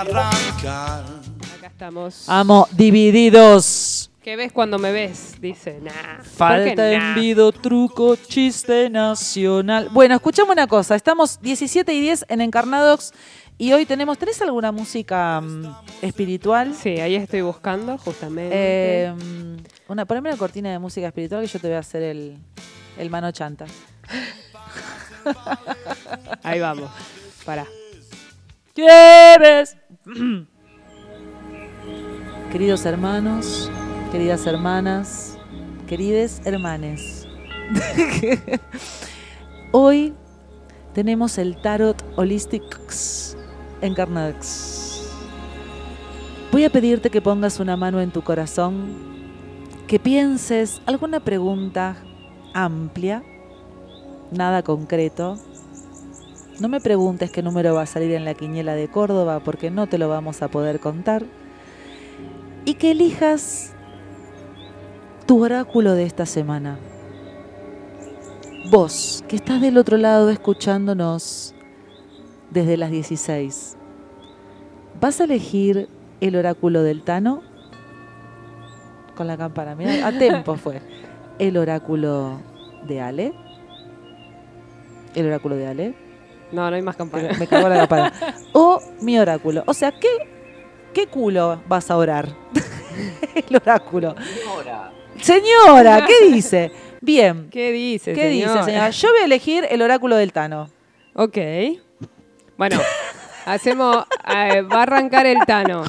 [0.00, 1.04] Arrancar.
[1.58, 2.28] Acá estamos.
[2.28, 4.10] Amo divididos.
[4.22, 5.40] ¿Qué ves cuando me ves?
[5.40, 6.16] Dice, nah.
[6.16, 7.14] ¿por qué Falta nah?
[7.14, 9.88] envido, truco, chiste nacional.
[9.90, 10.94] Bueno, escuchamos una cosa.
[10.94, 13.12] Estamos 17 y 10 en Encarnadox
[13.56, 14.18] y hoy tenemos.
[14.18, 16.74] ¿Tenés alguna música mm, espiritual?
[16.74, 18.50] Sí, ahí estoy buscando justamente.
[18.52, 19.14] Eh,
[19.88, 22.38] una, poneme una cortina de música espiritual que yo te voy a hacer el,
[22.98, 23.66] el mano chanta.
[26.42, 26.90] Ahí vamos.
[27.44, 27.66] Pará.
[28.74, 29.76] ¿Quieres?
[32.52, 33.70] Queridos hermanos,
[34.10, 35.38] queridas hermanas,
[35.86, 37.28] querides hermanes.
[39.72, 40.12] Hoy
[40.94, 43.36] tenemos el Tarot Holistics
[43.82, 45.06] Encarnax.
[46.50, 48.88] Voy a pedirte que pongas una mano en tu corazón,
[49.86, 51.96] que pienses alguna pregunta
[52.52, 53.22] amplia,
[54.32, 55.38] nada concreto,
[56.60, 59.86] no me preguntes qué número va a salir en la quiniela de Córdoba porque no
[59.86, 61.24] te lo vamos a poder contar.
[62.66, 63.72] Y que elijas
[65.26, 66.78] tu oráculo de esta semana.
[68.70, 71.54] Vos, que estás del otro lado escuchándonos
[72.50, 73.76] desde las 16,
[75.00, 75.88] ¿vas a elegir
[76.20, 77.42] el oráculo del Tano?
[79.16, 80.82] Con la campana, mira, a tiempo fue.
[81.38, 82.38] ¿El oráculo
[82.86, 83.32] de Ale?
[85.14, 86.09] ¿El oráculo de Ale?
[86.52, 87.30] No, no hay más campana.
[87.38, 88.12] Me cagó la campana.
[88.52, 89.62] O mi oráculo.
[89.66, 90.08] O sea, ¿qué,
[90.92, 92.28] qué culo vas a orar?
[93.48, 94.14] El oráculo.
[95.20, 96.72] Señora, ¿qué dice?
[97.00, 97.48] Bien.
[97.50, 98.64] ¿Qué dice, ¿Qué dice, señora?
[98.64, 98.90] señora?
[98.90, 100.68] Yo voy a elegir el oráculo del Tano.
[101.14, 101.38] Ok.
[102.58, 102.78] Bueno,
[103.46, 104.04] hacemos.
[104.28, 105.82] eh, va a arrancar el Tano.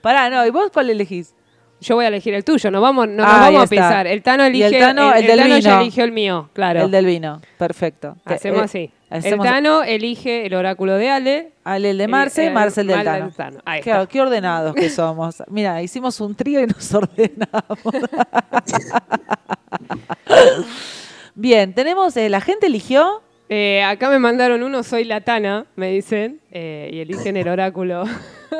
[0.00, 1.34] Pará, no, ¿y vos cuál elegís?
[1.80, 4.06] Yo voy a elegir el tuyo, no vamos, no nos Ah, vamos a pisar.
[4.06, 4.66] El Tano elige.
[4.66, 6.80] el Tano, el del Tano ya eligió el mío, claro.
[6.82, 7.40] El del vino.
[7.58, 8.16] Perfecto.
[8.24, 8.90] Hacemos eh, así.
[9.10, 11.52] hacemos- El Tano elige el oráculo de Ale.
[11.64, 13.24] Ale, el de Marce, Eh, Marce el del Tano.
[13.26, 13.58] del Tano.
[13.66, 14.06] Ahí Qué, está.
[14.06, 15.42] qué ordenados que somos.
[15.48, 17.78] Mira, hicimos un trío y nos ordenamos.
[21.34, 23.22] Bien, tenemos, eh, la gente eligió.
[23.48, 28.04] Eh, acá me mandaron uno, soy la Tana, me dicen, eh, y eligen el oráculo.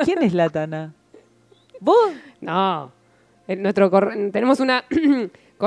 [0.05, 0.93] ¿Quién es la Tana?
[1.81, 1.97] ¿Vos?
[2.39, 2.91] No,
[3.47, 3.89] el- nuestro
[4.31, 4.83] tenemos una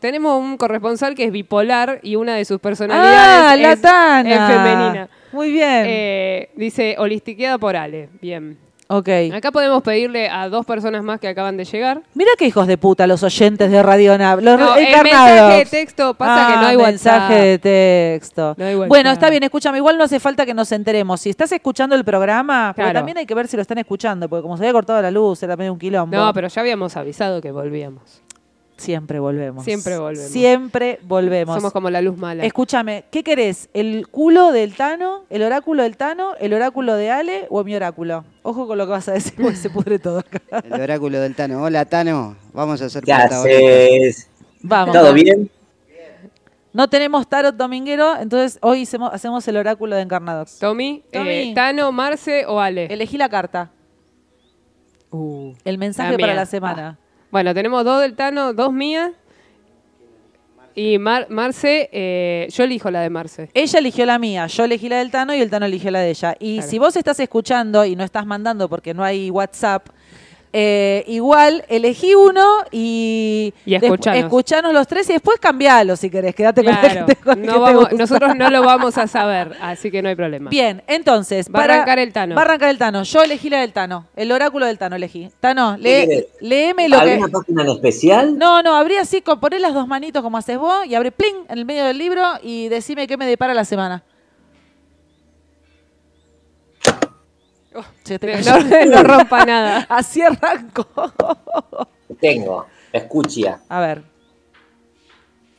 [0.00, 4.30] tenemos un corresponsal que es bipolar y una de sus personalidades Ah, la es, Tana.
[4.30, 5.08] es femenina.
[5.32, 5.84] Muy bien.
[5.86, 8.08] Eh, dice holistiqueada por Ale.
[8.20, 8.58] Bien.
[8.88, 9.08] Ok.
[9.34, 12.02] Acá podemos pedirle a dos personas más que acaban de llegar.
[12.14, 14.40] Mira qué hijos de puta los oyentes de Radio Nav.
[14.40, 17.30] Los No, el mensaje de texto pasa que no hay mensaje WhatsApp.
[17.30, 18.54] de texto.
[18.56, 18.88] No hay WhatsApp.
[18.88, 19.78] bueno, está bien, escúchame.
[19.78, 21.20] Igual no hace falta que nos enteremos.
[21.20, 24.42] Si estás escuchando el programa, pero también hay que ver si lo están escuchando, porque
[24.42, 26.16] como se había cortado la luz, era medio un quilombo.
[26.16, 28.22] No, pero ya habíamos avisado que volvíamos.
[28.76, 29.64] Siempre volvemos.
[29.64, 30.30] Siempre volvemos.
[30.30, 31.56] Siempre volvemos.
[31.56, 32.44] Somos como la luz mala.
[32.44, 33.70] Escúchame, ¿qué querés?
[33.72, 35.24] ¿El culo del Tano?
[35.30, 36.34] ¿El oráculo del Tano?
[36.38, 38.24] ¿El oráculo de Ale o mi oráculo?
[38.42, 40.40] Ojo con lo que vas a decir, porque se pudre todo acá.
[40.64, 41.62] El oráculo del Tano.
[41.62, 42.36] Hola, Tano.
[42.52, 44.28] Vamos a ser ¿Qué haces?
[44.62, 44.94] Vamos.
[44.94, 45.50] ¿Todo bien?
[46.72, 50.58] No tenemos tarot dominguero, entonces hoy hacemos, hacemos el oráculo de Encarnadox.
[50.58, 51.30] Tommy, Tommy.
[51.30, 52.84] eh, Tano, Marce o Ale.
[52.92, 53.70] Elegí la carta.
[55.64, 56.98] El mensaje La para la semana.
[57.30, 59.12] Bueno, tenemos dos del Tano, dos mías.
[60.74, 63.48] Y Mar- Marce, eh, yo elijo la de Marce.
[63.54, 66.10] Ella eligió la mía, yo elegí la del Tano y el Tano eligió la de
[66.10, 66.36] ella.
[66.38, 66.70] Y Claro.
[66.70, 69.88] si vos estás escuchando y no estás mandando porque no hay WhatsApp,
[70.52, 74.20] eh, igual elegí uno y, Y escuchanos.
[74.24, 76.34] escuchanos los tres y después cambialo si querés.
[76.34, 80.08] Quédate Claro, con el no vamos- nosotros no lo vamos a saber, así que no
[80.08, 80.50] hay problema.
[80.50, 81.48] Bien, entonces.
[81.54, 82.34] Va a arrancar el Tano.
[82.34, 83.02] Va a arrancar el Tano.
[83.02, 84.06] Yo elegí la del Tano.
[84.16, 85.30] El oráculo del Tano elegí.
[85.40, 87.12] Tano, ¿Qué lee, léeme lo que.
[87.12, 88.38] ¿Alguna página en especial?
[88.38, 91.58] No, no, abrí así, poné las dos manitos como haces vos y abre pling en
[91.58, 94.02] el medio del libro y decime qué me depara la semana.
[98.04, 98.86] Se te No, cayó.
[98.90, 99.86] no rompa nada.
[99.88, 100.86] Así arranco.
[102.20, 103.60] Tengo, escucha.
[103.68, 104.02] A ver.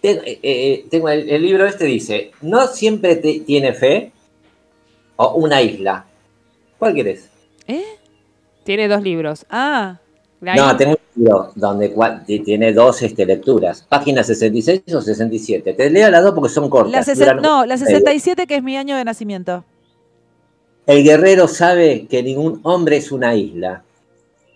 [0.01, 4.11] Tengo, eh, eh, tengo el, el libro este dice, no siempre te- tiene fe
[5.15, 6.05] o una isla.
[6.77, 7.29] ¿Cuál querés?
[7.67, 7.83] ¿Eh?
[8.63, 9.45] Tiene dos libros.
[9.49, 9.97] Ah.
[10.41, 11.89] La No, isla- tengo un libro donde
[12.45, 13.83] tiene dos este, lecturas.
[13.89, 15.73] Página 66 o 67.
[15.73, 17.07] Te leo las dos porque son cortas.
[17.17, 17.87] La no, la medio.
[17.87, 19.63] 67 que es mi año de nacimiento.
[20.87, 23.83] El guerrero sabe que ningún hombre es una isla.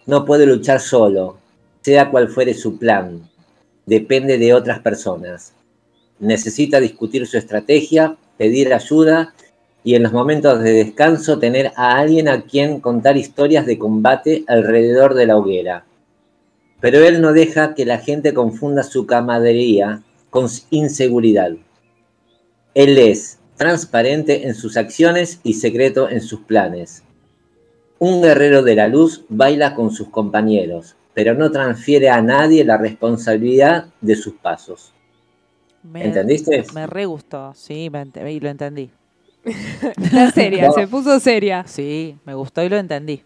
[0.06, 1.36] No puede luchar solo,
[1.82, 3.30] sea cual fuere su plan.
[3.86, 5.52] Depende de otras personas.
[6.20, 9.34] Necesita discutir su estrategia, pedir ayuda
[9.84, 14.46] y en los momentos de descanso tener a alguien a quien contar historias de combate
[14.48, 15.84] alrededor de la hoguera.
[16.80, 21.52] Pero él no deja que la gente confunda su camaradería con inseguridad.
[22.74, 27.04] Él es transparente en sus acciones y secreto en sus planes.
[28.00, 32.78] Un guerrero de la luz baila con sus compañeros, pero no transfiere a nadie la
[32.78, 34.92] responsabilidad de sus pasos.
[35.84, 36.64] Me- ¿Entendiste?
[36.74, 38.90] Me re gustó, sí, me ent- y lo entendí.
[39.44, 41.64] Está seria, se puso seria.
[41.68, 43.24] Sí, me gustó y lo entendí.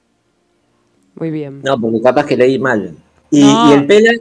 [1.16, 1.62] Muy bien.
[1.64, 2.96] No, porque capaz que leí mal.
[3.32, 3.70] ¿Y, No.
[3.70, 4.12] y el Pela?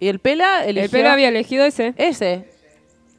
[0.00, 0.84] ¿Y el Pela eligió?
[0.84, 1.94] El Pela había elegido ese.
[1.96, 2.48] Ese.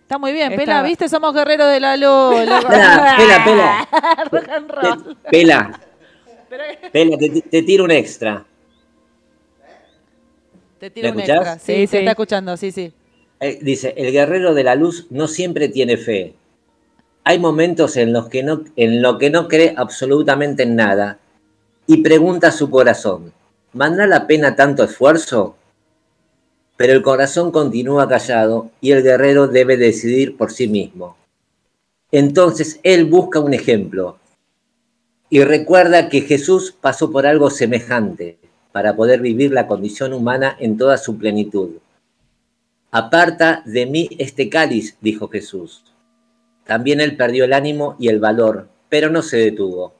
[0.07, 1.09] Está muy bien, Pela, Estaba- ¿viste?
[1.09, 2.33] Somos guerreros de la luz.
[2.39, 3.87] Pela, Pela, Pela.
[4.31, 5.03] Rock and roll.
[5.17, 5.79] Te- Pela.
[6.93, 8.45] Pela, te, te tiro un extra.
[10.79, 11.37] Te tiro ¿Me un escuchás?
[11.55, 11.59] extra.
[11.59, 12.93] Sí, Sí, se está escuchando, sí, sí.
[13.41, 16.35] Eh, dice, el guerrero de la luz no siempre tiene fe.
[17.25, 21.19] Hay momentos en los que no, en lo que no cree absolutamente en nada
[21.85, 23.33] y pregunta a su corazón,
[23.73, 25.57] ¿valdrá la pena tanto esfuerzo?
[26.77, 31.17] Pero el corazón continúa callado y el guerrero debe decidir por sí mismo.
[32.11, 34.17] Entonces él busca un ejemplo
[35.29, 38.37] y recuerda que Jesús pasó por algo semejante
[38.71, 41.77] para poder vivir la condición humana en toda su plenitud.
[42.91, 45.83] Aparta de mí este cáliz, dijo Jesús.
[46.65, 49.93] También él perdió el ánimo y el valor, pero no se detuvo.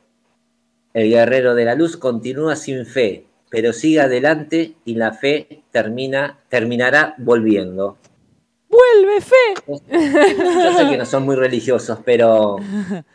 [0.94, 6.38] El guerrero de la luz continúa sin fe, pero sigue adelante y la fe termina,
[6.50, 7.98] terminará volviendo.
[8.70, 9.36] ¡Vuelve, fe!
[9.68, 12.58] Yo sé que no son muy religiosos, pero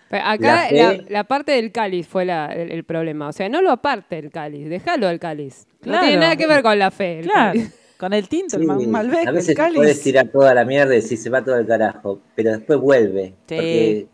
[0.08, 3.28] Pero acá La fe- la, la parte del cáliz fue la- el, el problema.
[3.28, 5.66] O sea, no lo aparte el cáliz, déjalo al cáliz.
[5.82, 6.06] No Claro.
[6.06, 7.18] tiene nada que ver con la fe.
[7.20, 7.78] el Claro, cáliz.
[7.98, 9.76] con el tinto, el sí, Ma- Malbec, a el veces cáliz.
[9.76, 13.34] puedes tirar toda la mierda y si se va todo el carajo, pero después vuelve,
[13.46, 13.54] Sí.
[13.54, 14.06] porque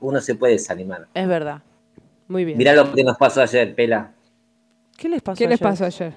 [0.00, 1.06] uno se puede desanimar.
[1.12, 1.62] Es verdad.
[2.28, 2.56] Muy bien.
[2.56, 4.12] Mirá lo que nos pasó ayer, Pela.
[4.96, 5.68] ¿Qué les pasó ¿Qué les ayer?
[5.70, 6.12] pasó ayer?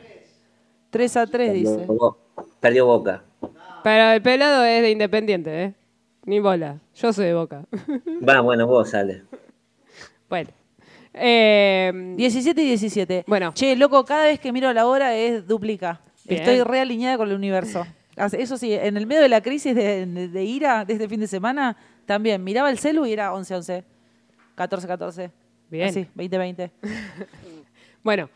[0.89, 1.85] 3 a 3, Perdió, dice.
[1.85, 2.17] Bo-
[2.59, 3.23] perdió Boca.
[3.83, 5.73] Pero el pelado es de Independiente, ¿eh?
[6.25, 6.79] Ni bola.
[6.95, 7.65] Yo soy de Boca.
[8.27, 9.23] Va, bueno, vos sale.
[10.29, 10.49] bueno.
[11.13, 13.23] Eh, 17 y 17.
[13.27, 13.51] Bueno.
[13.53, 16.01] Che, loco, cada vez que miro la hora es duplica.
[16.25, 16.41] Bien.
[16.41, 17.85] Estoy realineada con el universo.
[18.33, 21.19] Eso sí, en el medio de la crisis de, de- de ira de este fin
[21.21, 23.83] de semana, también miraba el celu y era 11-11.
[24.57, 25.31] 14-14.
[25.69, 25.87] Bien.
[25.89, 26.69] Así, 20-20.
[28.03, 28.29] bueno.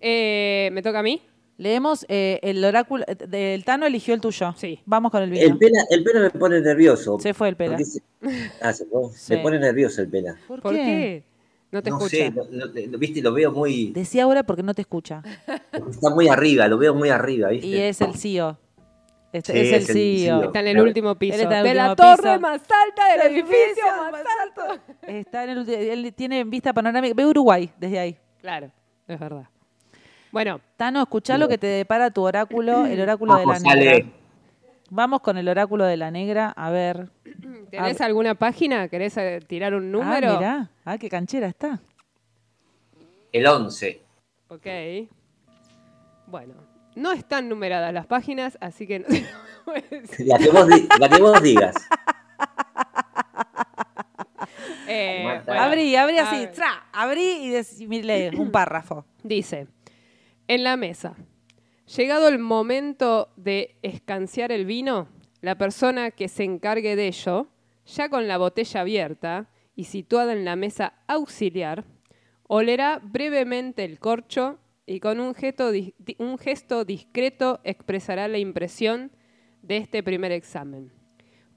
[0.00, 1.22] Eh, ¿Me toca a mí?
[1.56, 3.04] Leemos eh, el oráculo.
[3.28, 4.54] del Tano eligió el tuyo.
[4.56, 4.80] Sí.
[4.86, 5.48] Vamos con el video.
[5.48, 7.18] El pela, el pela me pone nervioso.
[7.18, 7.76] Se fue el pela.
[7.84, 8.00] se,
[8.62, 9.10] ah, se fue.
[9.12, 9.34] Sí.
[9.34, 10.36] Me pone nervioso el pela.
[10.46, 10.78] ¿Por, ¿Por qué?
[10.78, 11.24] qué?
[11.72, 12.16] No te no escucha.
[12.16, 13.90] sé, lo, lo- lo- viste, lo veo muy.
[13.90, 15.22] Decía ahora porque no te escucha.
[15.90, 17.66] Está muy arriba, lo veo muy arriba, ¿viste?
[17.66, 18.56] Y es el CEO.
[19.32, 20.38] Este, Sí, es el es el CEO.
[20.38, 20.44] CEO.
[20.46, 20.88] Está en el Claro.
[20.88, 21.34] último piso.
[21.34, 22.40] Él está en el de la último torre piso.
[22.40, 24.82] más alta del edificio edificio más más alto.
[25.08, 27.12] Está en el, ulti- él tiene vista panorámica.
[27.14, 28.16] Ve Uruguay desde ahí.
[28.40, 28.70] Claro,
[29.06, 29.44] es verdad.
[30.30, 33.72] Bueno, Tano, escuchá lo que te depara tu oráculo, el oráculo de la negra.
[33.72, 34.06] Ale.
[34.90, 36.52] Vamos con el oráculo de la negra.
[36.56, 37.08] A ver.
[37.70, 38.88] ¿tenés alguna página?
[38.88, 40.32] ¿Querés eh, tirar un número?
[40.32, 40.70] Ah, mirá.
[40.84, 41.78] Ah, qué canchera está.
[43.32, 44.00] El 11.
[44.48, 44.66] Ok.
[46.26, 46.54] Bueno,
[46.94, 49.26] no están numeradas las páginas, así que no te lo
[49.66, 50.26] voy a decir.
[50.26, 51.74] La que vos, di- la que vos digas.
[54.90, 56.48] Eh, bueno, abrí, abrí así.
[56.54, 59.04] tra, abrí y y lee un párrafo.
[59.22, 59.66] Dice,
[60.48, 61.14] en la mesa,
[61.96, 65.08] llegado el momento de escanciar el vino,
[65.42, 67.48] la persona que se encargue de ello,
[67.86, 71.84] ya con la botella abierta y situada en la mesa auxiliar,
[72.44, 79.12] olerá brevemente el corcho y con un gesto, discreto expresará la impresión
[79.62, 80.90] de este primer examen.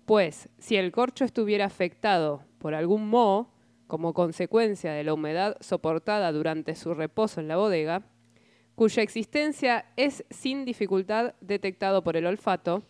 [0.06, 3.54] Pues si el corcho estuviera afectado por algún moho,
[3.88, 8.04] como consecuencia de la humedad soportada durante su reposo en la bodega,
[8.76, 12.84] cuya existencia es sin dificultad detectado por el olfato,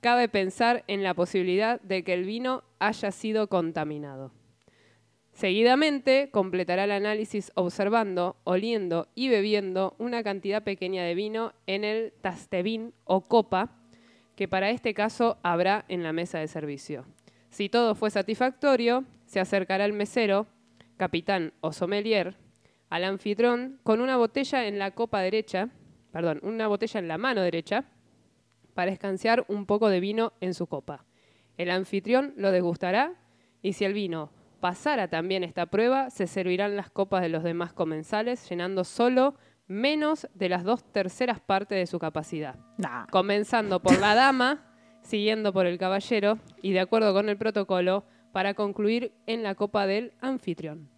[0.00, 4.32] cabe pensar en la posibilidad de que el vino haya sido contaminado.
[5.32, 12.12] Seguidamente completará el análisis observando, oliendo y bebiendo una cantidad pequeña de vino en el
[12.20, 13.78] tastebín o copa
[14.34, 17.04] que para este caso habrá en la mesa de servicio.
[17.50, 20.46] Si todo fue satisfactorio, se acercará el mesero,
[20.96, 22.36] capitán o sommelier,
[22.90, 25.68] al anfitrión con una botella en la copa derecha,
[26.12, 27.84] perdón, una botella en la mano derecha,
[28.74, 31.04] para escanciar un poco de vino en su copa.
[31.56, 33.14] El anfitrión lo degustará
[33.60, 37.72] y si el vino pasara también esta prueba, se servirán las copas de los demás
[37.72, 39.34] comensales, llenando solo
[39.66, 43.06] menos de las dos terceras partes de su capacidad Nah.
[43.10, 44.64] comenzando por la dama,
[45.02, 49.86] siguiendo por el caballero y de acuerdo con el protocolo para concluir en la copa
[49.86, 50.88] del anfitrión.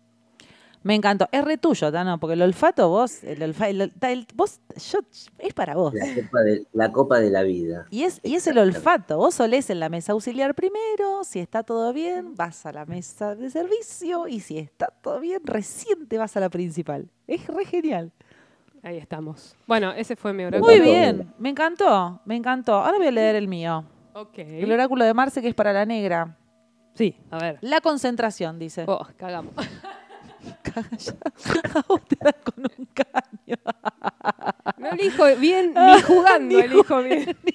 [0.82, 1.28] Me encantó.
[1.30, 5.00] Es re tuyo, Tano, porque el olfato vos, el olfa- el vos, yo,
[5.38, 5.92] es para vos.
[5.94, 7.86] La copa de la, copa de la vida.
[7.90, 9.18] Y es, y es el olfato.
[9.18, 13.34] Vos olés en la mesa auxiliar primero, si está todo bien, vas a la mesa
[13.34, 17.10] de servicio y si está todo bien, recién te vas a la principal.
[17.26, 18.10] Es re genial.
[18.82, 19.54] Ahí estamos.
[19.66, 20.72] Bueno, ese fue mi oráculo.
[20.72, 22.76] Muy bien, me encantó, me encantó.
[22.76, 23.84] Ahora voy a leer el mío.
[24.14, 24.38] Ok.
[24.38, 26.38] El oráculo de Marce, que es para la negra.
[26.94, 27.58] Sí, a ver.
[27.60, 28.84] La concentración, dice.
[28.88, 29.52] Oh, cagamos.
[31.74, 33.56] A vos te dan con un caño.
[34.78, 37.36] No elijo bien ni jugando, Ni elijo bien.
[37.42, 37.52] Ni.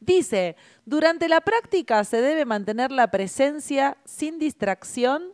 [0.00, 5.32] Dice, durante la práctica se debe mantener la presencia sin distracción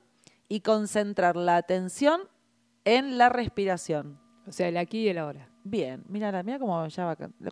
[0.49, 2.23] y concentrar la atención
[2.85, 4.21] en la respiración.
[4.47, 5.49] O sea, el aquí y el ahora.
[5.65, 7.17] Bien, mira, mira cómo ya va.
[7.41, 7.51] lo.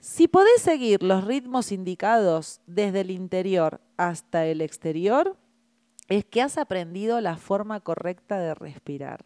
[0.00, 5.38] Si podés seguir los ritmos indicados desde el interior hasta el exterior,
[6.08, 9.24] es que has aprendido la forma correcta de respirar.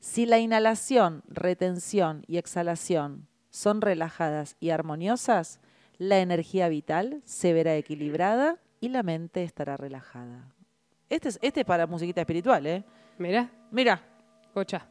[0.00, 5.60] Si la inhalación, retención y exhalación son relajadas y armoniosas,
[5.96, 10.54] la energía vital se verá equilibrada y la mente estará relajada.
[11.10, 12.84] Este es, este es para musiquita espiritual, ¿eh?
[13.18, 14.00] Mirá, Mira,
[14.54, 14.86] cocha.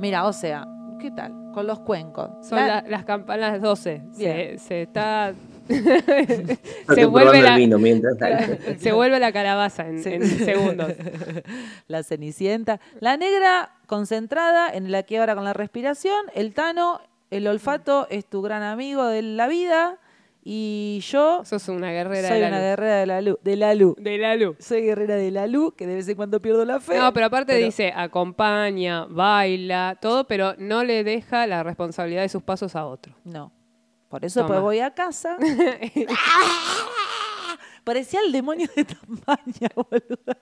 [0.00, 0.66] Mira, o sea,
[0.98, 1.52] ¿qué tal?
[1.54, 2.30] Con los cuencos.
[2.46, 4.02] Son La- la- las campanas 12.
[4.12, 4.58] Se, Bien.
[4.58, 5.32] se está.
[5.68, 8.16] Se, vuelve la, el vino mientras.
[8.78, 10.10] se vuelve la calabaza en, Sí.
[10.14, 10.92] en segundos.
[11.88, 12.80] la cenicienta.
[13.00, 16.26] La negra concentrada en y ahora con la respiración.
[16.34, 17.00] El tano,
[17.30, 19.98] el olfato es tu gran amigo de la vida.
[20.50, 22.64] Y yo Sos una guerrera soy de la una luz.
[22.68, 23.38] guerrera de la luz.
[23.42, 23.94] De la luz.
[23.98, 24.56] De la luz.
[24.60, 26.96] Soy guerrera de la luz, que de vez en cuando pierdo la fe.
[26.96, 32.30] No, pero aparte pero- dice, acompaña, baila, todo, pero no le deja la responsabilidad de
[32.30, 33.14] sus pasos a otro.
[33.24, 33.52] No.
[34.08, 34.48] Por eso Toma.
[34.48, 35.36] pues voy a casa.
[37.84, 40.36] Parecía el demonio de Tasmania, boludo.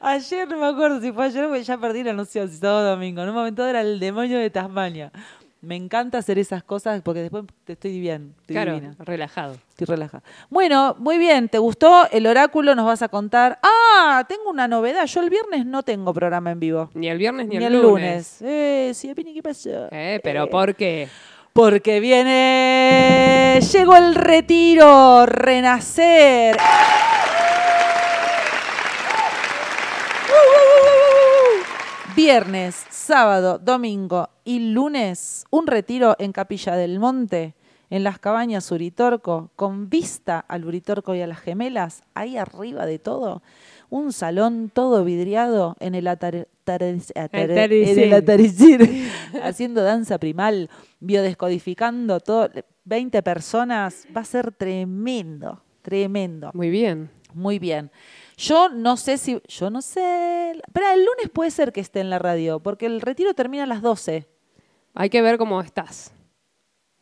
[0.00, 3.22] ayer, no me acuerdo si fue ayer, porque ya perdí la noción, si sábado domingo.
[3.22, 5.12] En un momento era el demonio de Tasmania.
[5.60, 9.56] Me encanta hacer esas cosas porque después te estoy bien, estoy claro, divina, relajado.
[9.70, 10.22] estoy relajada.
[10.50, 12.76] Bueno, muy bien, ¿te gustó el oráculo?
[12.76, 13.58] Nos vas a contar.
[13.62, 15.04] Ah, tengo una novedad.
[15.06, 16.90] Yo el viernes no tengo programa en vivo.
[16.94, 18.38] Ni el viernes ni, Ni, el, el lunes.
[18.40, 18.42] lunes.
[18.42, 19.88] Eh, sí, ¿qué pasó?
[19.90, 20.46] Eh, pero Eh.
[20.46, 21.08] ¿por qué?
[21.52, 23.58] Porque viene.
[23.72, 26.56] Llegó el retiro, renacer.
[32.18, 37.54] Viernes, sábado, domingo y lunes, un retiro en Capilla del Monte,
[37.90, 42.98] en las cabañas Uritorco, con vista al Uritorco y a las gemelas, ahí arriba de
[42.98, 43.40] todo.
[43.88, 48.10] Un salón todo vidriado en el atar- en el
[49.44, 52.50] haciendo danza primal, biodescodificando todo,
[52.84, 56.50] 20 personas, va a ser tremendo, tremendo.
[56.52, 57.10] Muy bien.
[57.34, 57.90] Muy bien.
[58.38, 62.08] Yo no sé si, yo no sé, pero el lunes puede ser que esté en
[62.08, 64.28] la radio, porque el retiro termina a las 12.
[64.94, 66.12] Hay que ver cómo estás.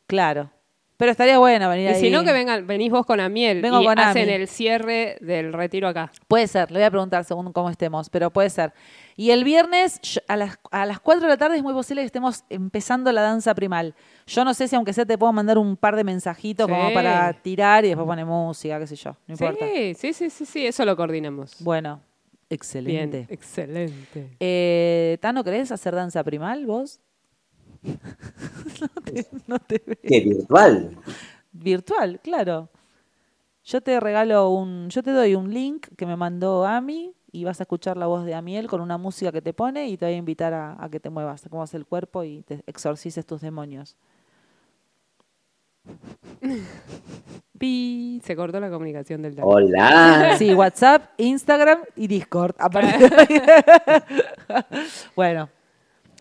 [0.07, 0.51] Claro.
[0.97, 2.01] Pero estaría bueno venir Y ahí.
[2.01, 4.33] si no, que vengan, venís vos con Amiel Vengo y con hacen Ami.
[4.33, 6.11] el cierre del retiro acá.
[6.27, 8.73] Puede ser, le voy a preguntar según cómo estemos, pero puede ser.
[9.19, 9.99] Y el viernes
[10.29, 13.23] a las, a las 4 de la tarde es muy posible que estemos empezando la
[13.23, 13.95] danza primal.
[14.27, 17.33] Yo no sé si aunque sea te puedo mandar un par de mensajitos como para
[17.33, 19.67] tirar y después poner música, qué sé yo, no importa.
[19.67, 21.57] Sí, sí, sí, sí, sí, eso lo coordinamos.
[21.61, 22.03] Bueno,
[22.51, 23.19] excelente.
[23.19, 24.37] Bien, excelente.
[24.39, 27.01] Eh, Tano, ¿querés hacer danza primal vos?
[27.83, 29.97] no te, no te veo.
[30.03, 30.99] ¿Qué virtual?
[31.53, 32.69] Virtual, claro.
[33.65, 37.61] Yo te regalo un, yo te doy un link que me mandó Ami y vas
[37.61, 40.15] a escuchar la voz de Amiel con una música que te pone y te voy
[40.15, 43.27] a invitar a, a que te muevas, a cómo hace el cuerpo y te exorcices
[43.27, 43.95] tus demonios.
[47.59, 49.49] Pi, se cortó la comunicación del Tano.
[49.49, 50.35] Hola.
[50.39, 52.55] Sí, WhatsApp, Instagram y Discord.
[55.15, 55.51] bueno,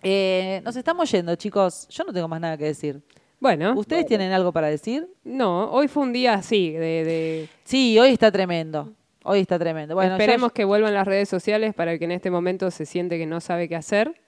[0.04, 1.88] eh, nos estamos yendo, chicos.
[1.90, 3.02] Yo no tengo más nada que decir.
[3.40, 5.08] Bueno, ¿Ustedes tienen algo para decir?
[5.24, 8.92] no, hoy fue un día así, de, de- Sí, hoy está tremendo.
[9.28, 9.96] Hoy está tremendo.
[9.96, 12.86] Bueno, esperemos yo- que vuelvan las redes sociales para el que en este momento se
[12.86, 14.22] siente que no sabe qué hacer,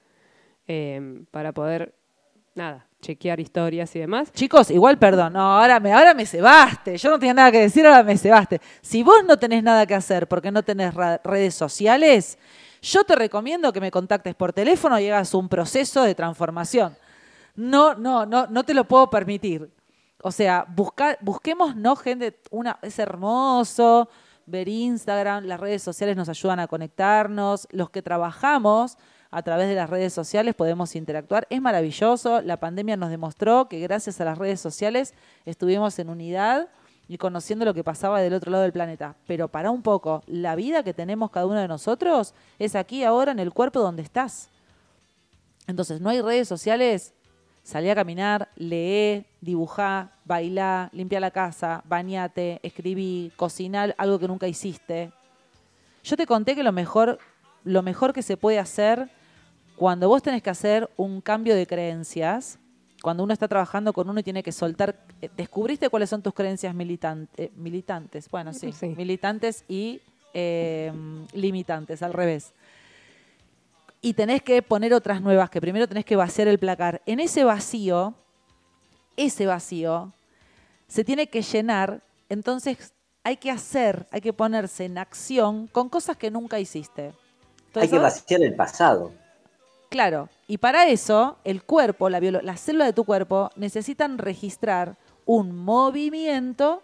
[0.68, 1.94] eh, para poder,
[2.56, 4.32] nada, chequear historias y demás.
[4.34, 6.98] Chicos, igual perdón, no, ahora me, ahora me cebaste.
[6.98, 8.60] Yo no tenía nada que decir, ahora me cebaste.
[8.82, 12.40] Si vos no tenés nada que hacer porque no tenés redes sociales,
[12.82, 16.98] yo te recomiendo que me contactes por teléfono y hagas un proceso de transformación.
[17.56, 19.70] No, no, no, no te lo puedo permitir.
[20.24, 24.10] O sea, busca, busquemos, no, gente, una, es hermoso
[24.48, 28.98] ver Instagram, las redes sociales nos ayudan a conectarnos, los que trabajamos
[29.30, 33.80] a través de las redes sociales podemos interactuar, es maravilloso, la pandemia nos demostró que
[33.80, 35.14] gracias a las redes sociales
[35.46, 36.70] estuvimos en unidad
[37.10, 39.16] y conociendo lo que pasaba del otro lado del planeta.
[39.28, 43.32] Pero para un poco, la vida que tenemos cada uno de nosotros es aquí, ahora,
[43.32, 44.50] en el cuerpo donde estás.
[45.68, 47.14] Entonces, no hay redes sociales,
[47.68, 54.48] salí a caminar, lee, dibujá, bailá, limpia la casa, bañate, escribí, cocinar algo que nunca
[54.48, 55.12] hiciste.
[56.02, 57.20] Yo te conté que lo mejor,
[57.66, 59.10] lo mejor que se puede hacer
[59.76, 62.58] cuando vos tenés que hacer un cambio de creencias,
[63.02, 66.34] cuando uno está trabajando con uno y tiene que soltar, eh, descubriste cuáles son tus
[66.34, 68.88] creencias militan- eh, militantes, bueno, sí, Sí.
[68.96, 70.00] militantes y
[70.34, 70.92] eh,
[71.34, 72.54] limitantes, al revés.
[74.02, 77.02] Y tenés que poner otras nuevas, que primero tenés que vaciar el placar.
[77.06, 78.14] En ese vacío,
[79.16, 80.14] ese vacío,
[80.88, 82.94] se tiene que llenar, entonces
[83.24, 87.14] hay que hacer, hay que ponerse en acción con cosas que nunca hiciste.
[87.76, 89.12] Hay que vaciar el pasado.
[89.90, 95.56] Claro, y para eso el cuerpo, la, las células de tu cuerpo necesitan registrar un
[95.56, 96.84] movimiento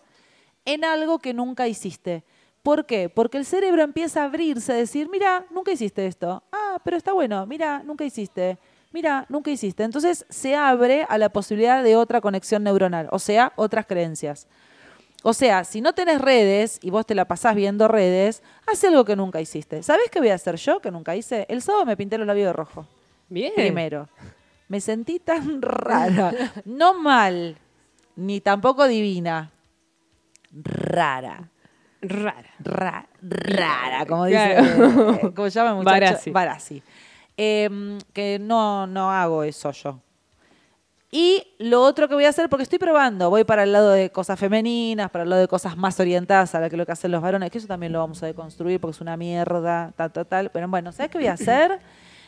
[0.65, 2.23] en algo que nunca hiciste.
[2.63, 3.09] ¿Por qué?
[3.09, 6.43] Porque el cerebro empieza a abrirse, a decir, mira, nunca hiciste esto.
[6.51, 8.57] Ah, pero está bueno, mira, nunca hiciste.
[8.93, 9.83] Mira, nunca hiciste.
[9.83, 14.47] Entonces se abre a la posibilidad de otra conexión neuronal, o sea, otras creencias.
[15.23, 19.03] O sea, si no tenés redes y vos te la pasás viendo redes, haz algo
[19.03, 19.83] que nunca hiciste.
[19.83, 21.45] ¿Sabés qué voy a hacer yo que nunca hice?
[21.49, 22.87] El sábado me pinté los labios de rojo.
[23.29, 23.53] Bien.
[23.55, 24.07] Primero.
[24.69, 26.33] Me sentí tan rara.
[26.65, 27.57] No mal,
[28.15, 29.51] ni tampoco divina.
[30.51, 31.49] Rara.
[32.03, 32.43] Rara.
[32.59, 34.55] Ra- rara, como dice.
[34.55, 35.13] Claro.
[35.13, 35.99] eh, ¿Cómo se llama el muchacho?
[35.99, 36.31] Barassi.
[36.31, 36.83] Barassi.
[37.37, 39.99] Em, que no, no hago eso yo.
[41.15, 44.09] Y lo otro que voy a hacer, porque estoy probando, voy para el lado de
[44.11, 47.11] cosas femeninas, para el lado de cosas más orientadas a lo que lo que hacen
[47.11, 50.25] los varones, que eso también lo vamos a deconstruir porque es una mierda, tal, tal,
[50.25, 50.49] tal.
[50.49, 51.79] Pero bueno, ¿sabes qué voy a hacer?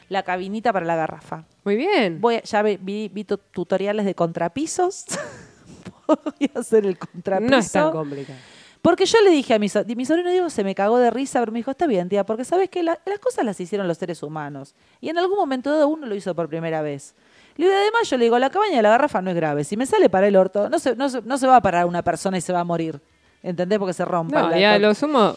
[0.07, 1.45] La cabinita para la garrafa.
[1.63, 2.21] Muy bien.
[2.21, 5.05] Voy, a- ya vi, vi- vi tu- tutoriales de contrapisos.
[6.07, 7.49] voy a hacer el contrapiso.
[7.49, 8.37] No es tan complicado.
[8.85, 11.39] Porque yo le dije a mi, so- mi sobrino Diego, se me cagó de risa,
[11.39, 13.97] pero me dijo, está bien, tía, porque sabes que la- las cosas las hicieron los
[13.97, 14.75] seres humanos.
[15.01, 17.15] Y en algún momento dado uno lo hizo por primera vez.
[17.57, 19.63] Le digo, además yo le digo, la cabaña de la garrafa no es grave.
[19.63, 21.87] Si me sale para el orto, no se, no se, no se va a parar
[21.87, 23.01] una persona y se va a morir.
[23.41, 23.79] ¿Entendés?
[23.79, 24.41] Porque se rompa.
[24.43, 25.35] No, la- y a lo sumo,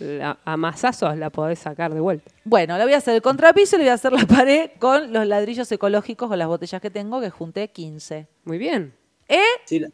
[0.00, 2.30] la- a masazos la podés sacar de vuelta.
[2.44, 5.10] Bueno, le voy a hacer el contrapiso y le voy a hacer la pared con
[5.12, 8.26] los ladrillos ecológicos o las botellas que tengo, que junté 15.
[8.44, 8.92] Muy bien.
[9.28, 9.40] ¿Eh?
[9.64, 9.88] Si, la-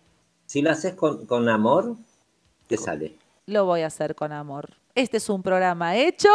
[0.46, 1.94] si lo haces con, con amor,
[2.70, 3.16] te sale.
[3.46, 4.70] Lo voy a hacer con amor.
[4.94, 6.28] Este es un programa hecho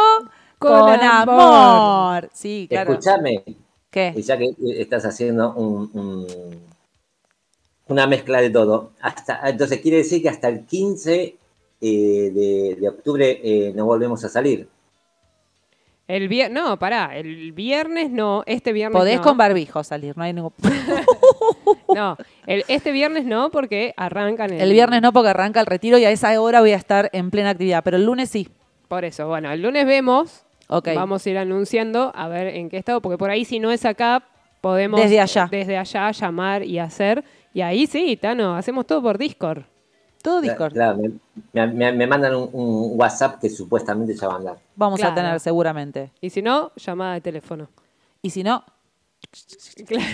[0.58, 1.34] Con con, amor.
[1.40, 2.30] amor.
[2.34, 2.92] Sí, claro.
[2.92, 3.42] Escúchame,
[3.90, 4.12] ¿Qué?
[4.22, 6.66] ya que estás haciendo un- un-
[7.88, 11.36] una mezcla de todo, hasta, entonces quiere decir que hasta el 15
[11.80, 14.68] eh, de, de octubre eh, no volvemos a salir.
[16.08, 19.22] El vier- no, pará, el viernes no, este viernes Podés no.
[19.22, 20.52] con barbijo salir, no hay ningún...
[21.94, 22.16] No,
[22.46, 24.60] el- este viernes no porque arrancan el...
[24.60, 27.30] El viernes no porque arranca el retiro y a esa hora voy a estar en
[27.30, 28.48] plena actividad, pero el lunes sí.
[28.88, 30.90] Por eso, bueno, el lunes vemos, Ok.
[30.94, 33.84] vamos a ir anunciando a ver en qué estado, porque por ahí si no es
[33.84, 34.22] acá,
[34.60, 35.48] podemos Desde allá.
[35.50, 37.24] desde allá llamar y hacer.
[37.52, 39.62] Y ahí sí, Tano, hacemos todo por Discord.
[40.26, 40.72] Todo Discord.
[40.72, 40.98] Claro,
[41.52, 44.58] me, me, mandan un, WhatsApp que supuestamente ya va a andar.
[44.74, 46.10] Vamos a tener seguramente.
[46.20, 47.68] Y si no, llamada de teléfono.
[48.22, 48.64] Y si no.
[49.86, 50.04] Claro.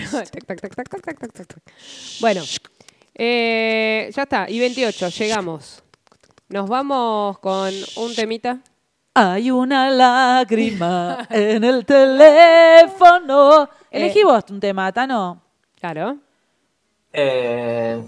[2.21, 2.43] Bueno,
[3.15, 4.47] ya está.
[4.47, 5.81] Y 28, llegamos.
[6.47, 8.59] Nos vamos con un temita.
[9.15, 13.63] Hay una lágrima en el teléfono.
[13.63, 13.67] Eh.
[13.89, 15.41] Elegí vos un tema, Tano.
[15.79, 16.19] Claro.
[17.11, 17.99] Eh.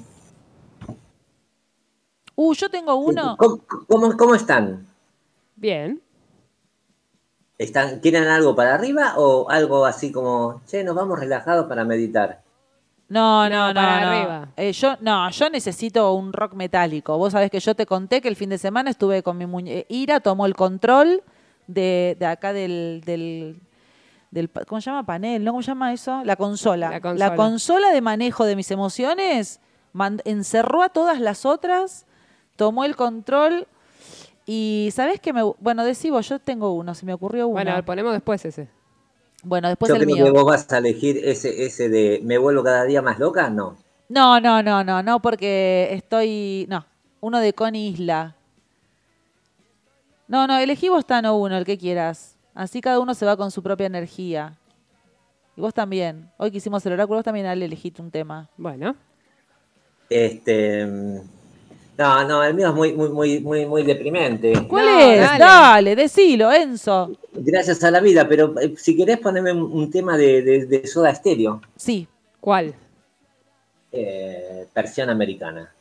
[2.36, 3.36] Uh, yo tengo uno.
[3.38, 4.86] ¿cómo, cómo- cómo están?
[5.56, 6.02] Bien.
[7.58, 8.00] ¿Están?
[8.02, 12.42] ¿Quieren algo para arriba o algo así como, che, nos vamos relajados para meditar?
[13.08, 13.74] No, no, No, no.
[13.76, 14.08] para no.
[14.08, 14.48] arriba.
[14.58, 17.18] Eh, yo, no, yo necesito un rock metálico.
[17.18, 19.86] Vos sabés que yo te conté que el fin de semana estuve con mi muñeca.
[19.90, 21.24] Ira tomó el control
[21.68, 23.62] de, de acá del, del,
[24.68, 25.06] ¿Cómo se llama?
[25.06, 25.52] Panel, ¿no?
[25.52, 26.22] ¿Cómo se llama eso?
[26.26, 26.90] La consola.
[26.90, 27.36] La consola.
[27.38, 29.62] consola de manejo de mis emociones
[30.26, 32.06] encerró a todas las otras,
[32.56, 33.68] tomó el control.
[34.46, 35.42] Y ¿sabés qué me.?
[35.60, 37.64] Bueno, decibo, yo tengo uno, se me ocurrió uno.
[37.64, 38.68] Bueno, ponemos después ese.
[39.44, 40.26] Bueno, después Yo el creo mío.
[40.26, 43.50] que vos vas a elegir ese, ese de ¿me vuelvo cada día más loca?
[43.50, 43.78] No.
[44.10, 46.66] No, no, no, no, no, porque estoy.
[46.70, 46.86] No,
[47.22, 48.36] uno de Connie Isla.
[50.28, 52.36] No, no, elegí vos Tano uno, el que quieras.
[52.56, 54.58] Así cada uno se va con su propia energía.
[55.56, 56.32] Y vos también.
[56.38, 58.50] Hoy que hicimos el oráculo, vos también Ale, elegiste un tema.
[58.58, 58.96] Bueno.
[60.10, 61.22] Este.
[61.98, 64.52] No, no, el mío es muy, muy, muy, muy, muy deprimente.
[64.68, 65.20] ¿Cuál No, es?
[65.22, 65.40] dale.
[65.40, 65.96] Dale.
[65.96, 67.12] decilo, Enzo.
[67.34, 70.88] Gracias a la vida, pero eh, si querés ponerme un, un tema de, de, de
[70.88, 72.08] Soda Stereo, Sí.
[72.42, 72.74] ¿Cuál?
[73.92, 75.74] eh, versión americana.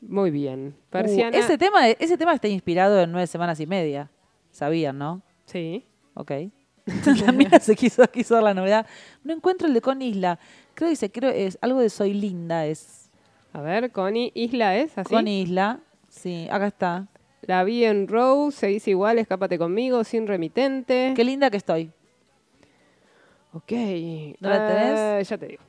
[0.00, 0.74] Muy bien.
[0.78, 1.36] Uh, Persiana.
[1.36, 4.08] ese, tema, ese tema está inspirado en nueve semanas y media.
[4.52, 5.22] Sabían, ¿no?
[5.44, 5.84] Sí.
[6.14, 6.30] Ok.
[7.26, 8.86] la mina se quiso, quiso dar la novedad.
[9.24, 10.38] No encuentro el de Con Isla.
[10.74, 13.07] Creo que dice, creo es algo de Soy Linda es.
[13.58, 15.12] A ver, Connie Isla es así.
[15.12, 15.80] Con Isla.
[16.08, 17.08] Sí, acá está.
[17.42, 21.12] La vi en Rose, se dice igual, escápate conmigo, sin remitente.
[21.16, 21.90] Qué linda que estoy.
[23.52, 23.72] Ok.
[24.38, 24.98] ¿No la tenés?
[25.00, 25.62] Ah, ya te digo.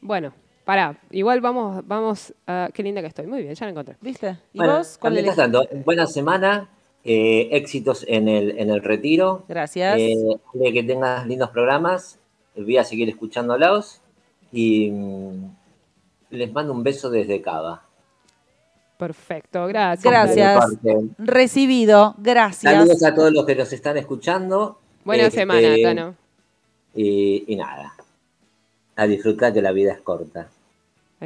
[0.00, 0.32] Bueno,
[0.64, 1.00] pará.
[1.10, 2.68] Igual vamos, vamos a...
[2.72, 3.26] Qué linda que estoy.
[3.26, 3.96] Muy bien, ya la encontré.
[4.00, 4.38] ¿Viste?
[4.52, 4.96] ¿Y Bueno, vos?
[5.00, 5.34] ¿Cuál elegís?
[5.34, 6.68] tanto, buena semana,
[7.02, 9.44] eh, éxitos en el, en el retiro.
[9.48, 9.98] Gracias.
[9.98, 10.14] Eh,
[10.54, 12.20] de que tengas lindos programas.
[12.54, 14.00] Voy a seguir escuchándolos.
[14.52, 15.61] Y mm,
[16.32, 17.82] les mando un beso desde Cava.
[18.98, 20.04] Perfecto, gracias.
[20.04, 20.64] Gracias.
[21.18, 22.14] Recibido.
[22.18, 22.72] Gracias.
[22.72, 24.78] Saludos a todos los que nos están escuchando.
[25.04, 26.14] Buena Este, semana, Tano.
[26.94, 27.94] Y, y nada.
[28.96, 30.48] A disfrutar que la vida es corta.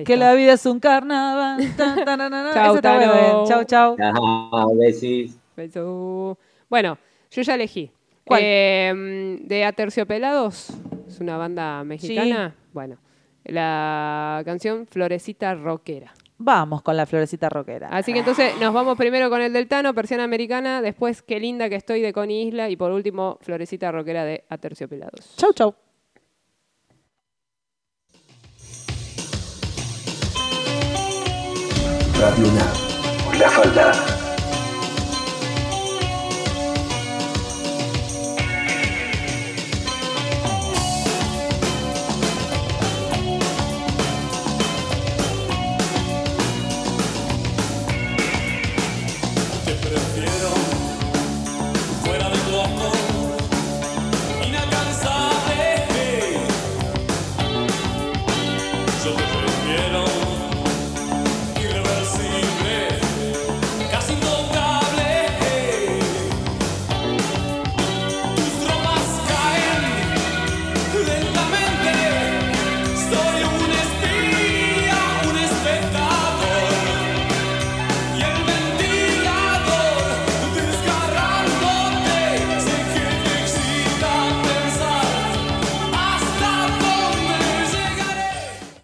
[0.04, 1.58] Que la vida es un carnaval.
[2.54, 3.46] Chau, Tano.
[3.46, 3.96] Chau, chau.
[3.96, 5.36] Chao, besis.
[5.56, 6.38] Beso.
[6.68, 6.98] Bueno,
[7.30, 7.90] yo ya elegí.
[8.24, 8.40] ¿Cuál?
[8.42, 10.70] Eh, de Aterciopelados,
[11.06, 12.54] es una banda mexicana.
[12.72, 12.98] Bueno,
[13.46, 16.12] la canción Florecita Rockera.
[16.38, 17.88] Vamos con la florecita rockera.
[17.88, 21.68] Así que entonces nos vamos primero con el del Tano, Persiana Americana, después Qué linda
[21.70, 25.34] que estoy de Connie Isla y por último Florecita Rockera de Aterciopelados.
[25.36, 25.74] Chau, chau.
[32.20, 32.46] Radio.
[33.38, 34.15] La falda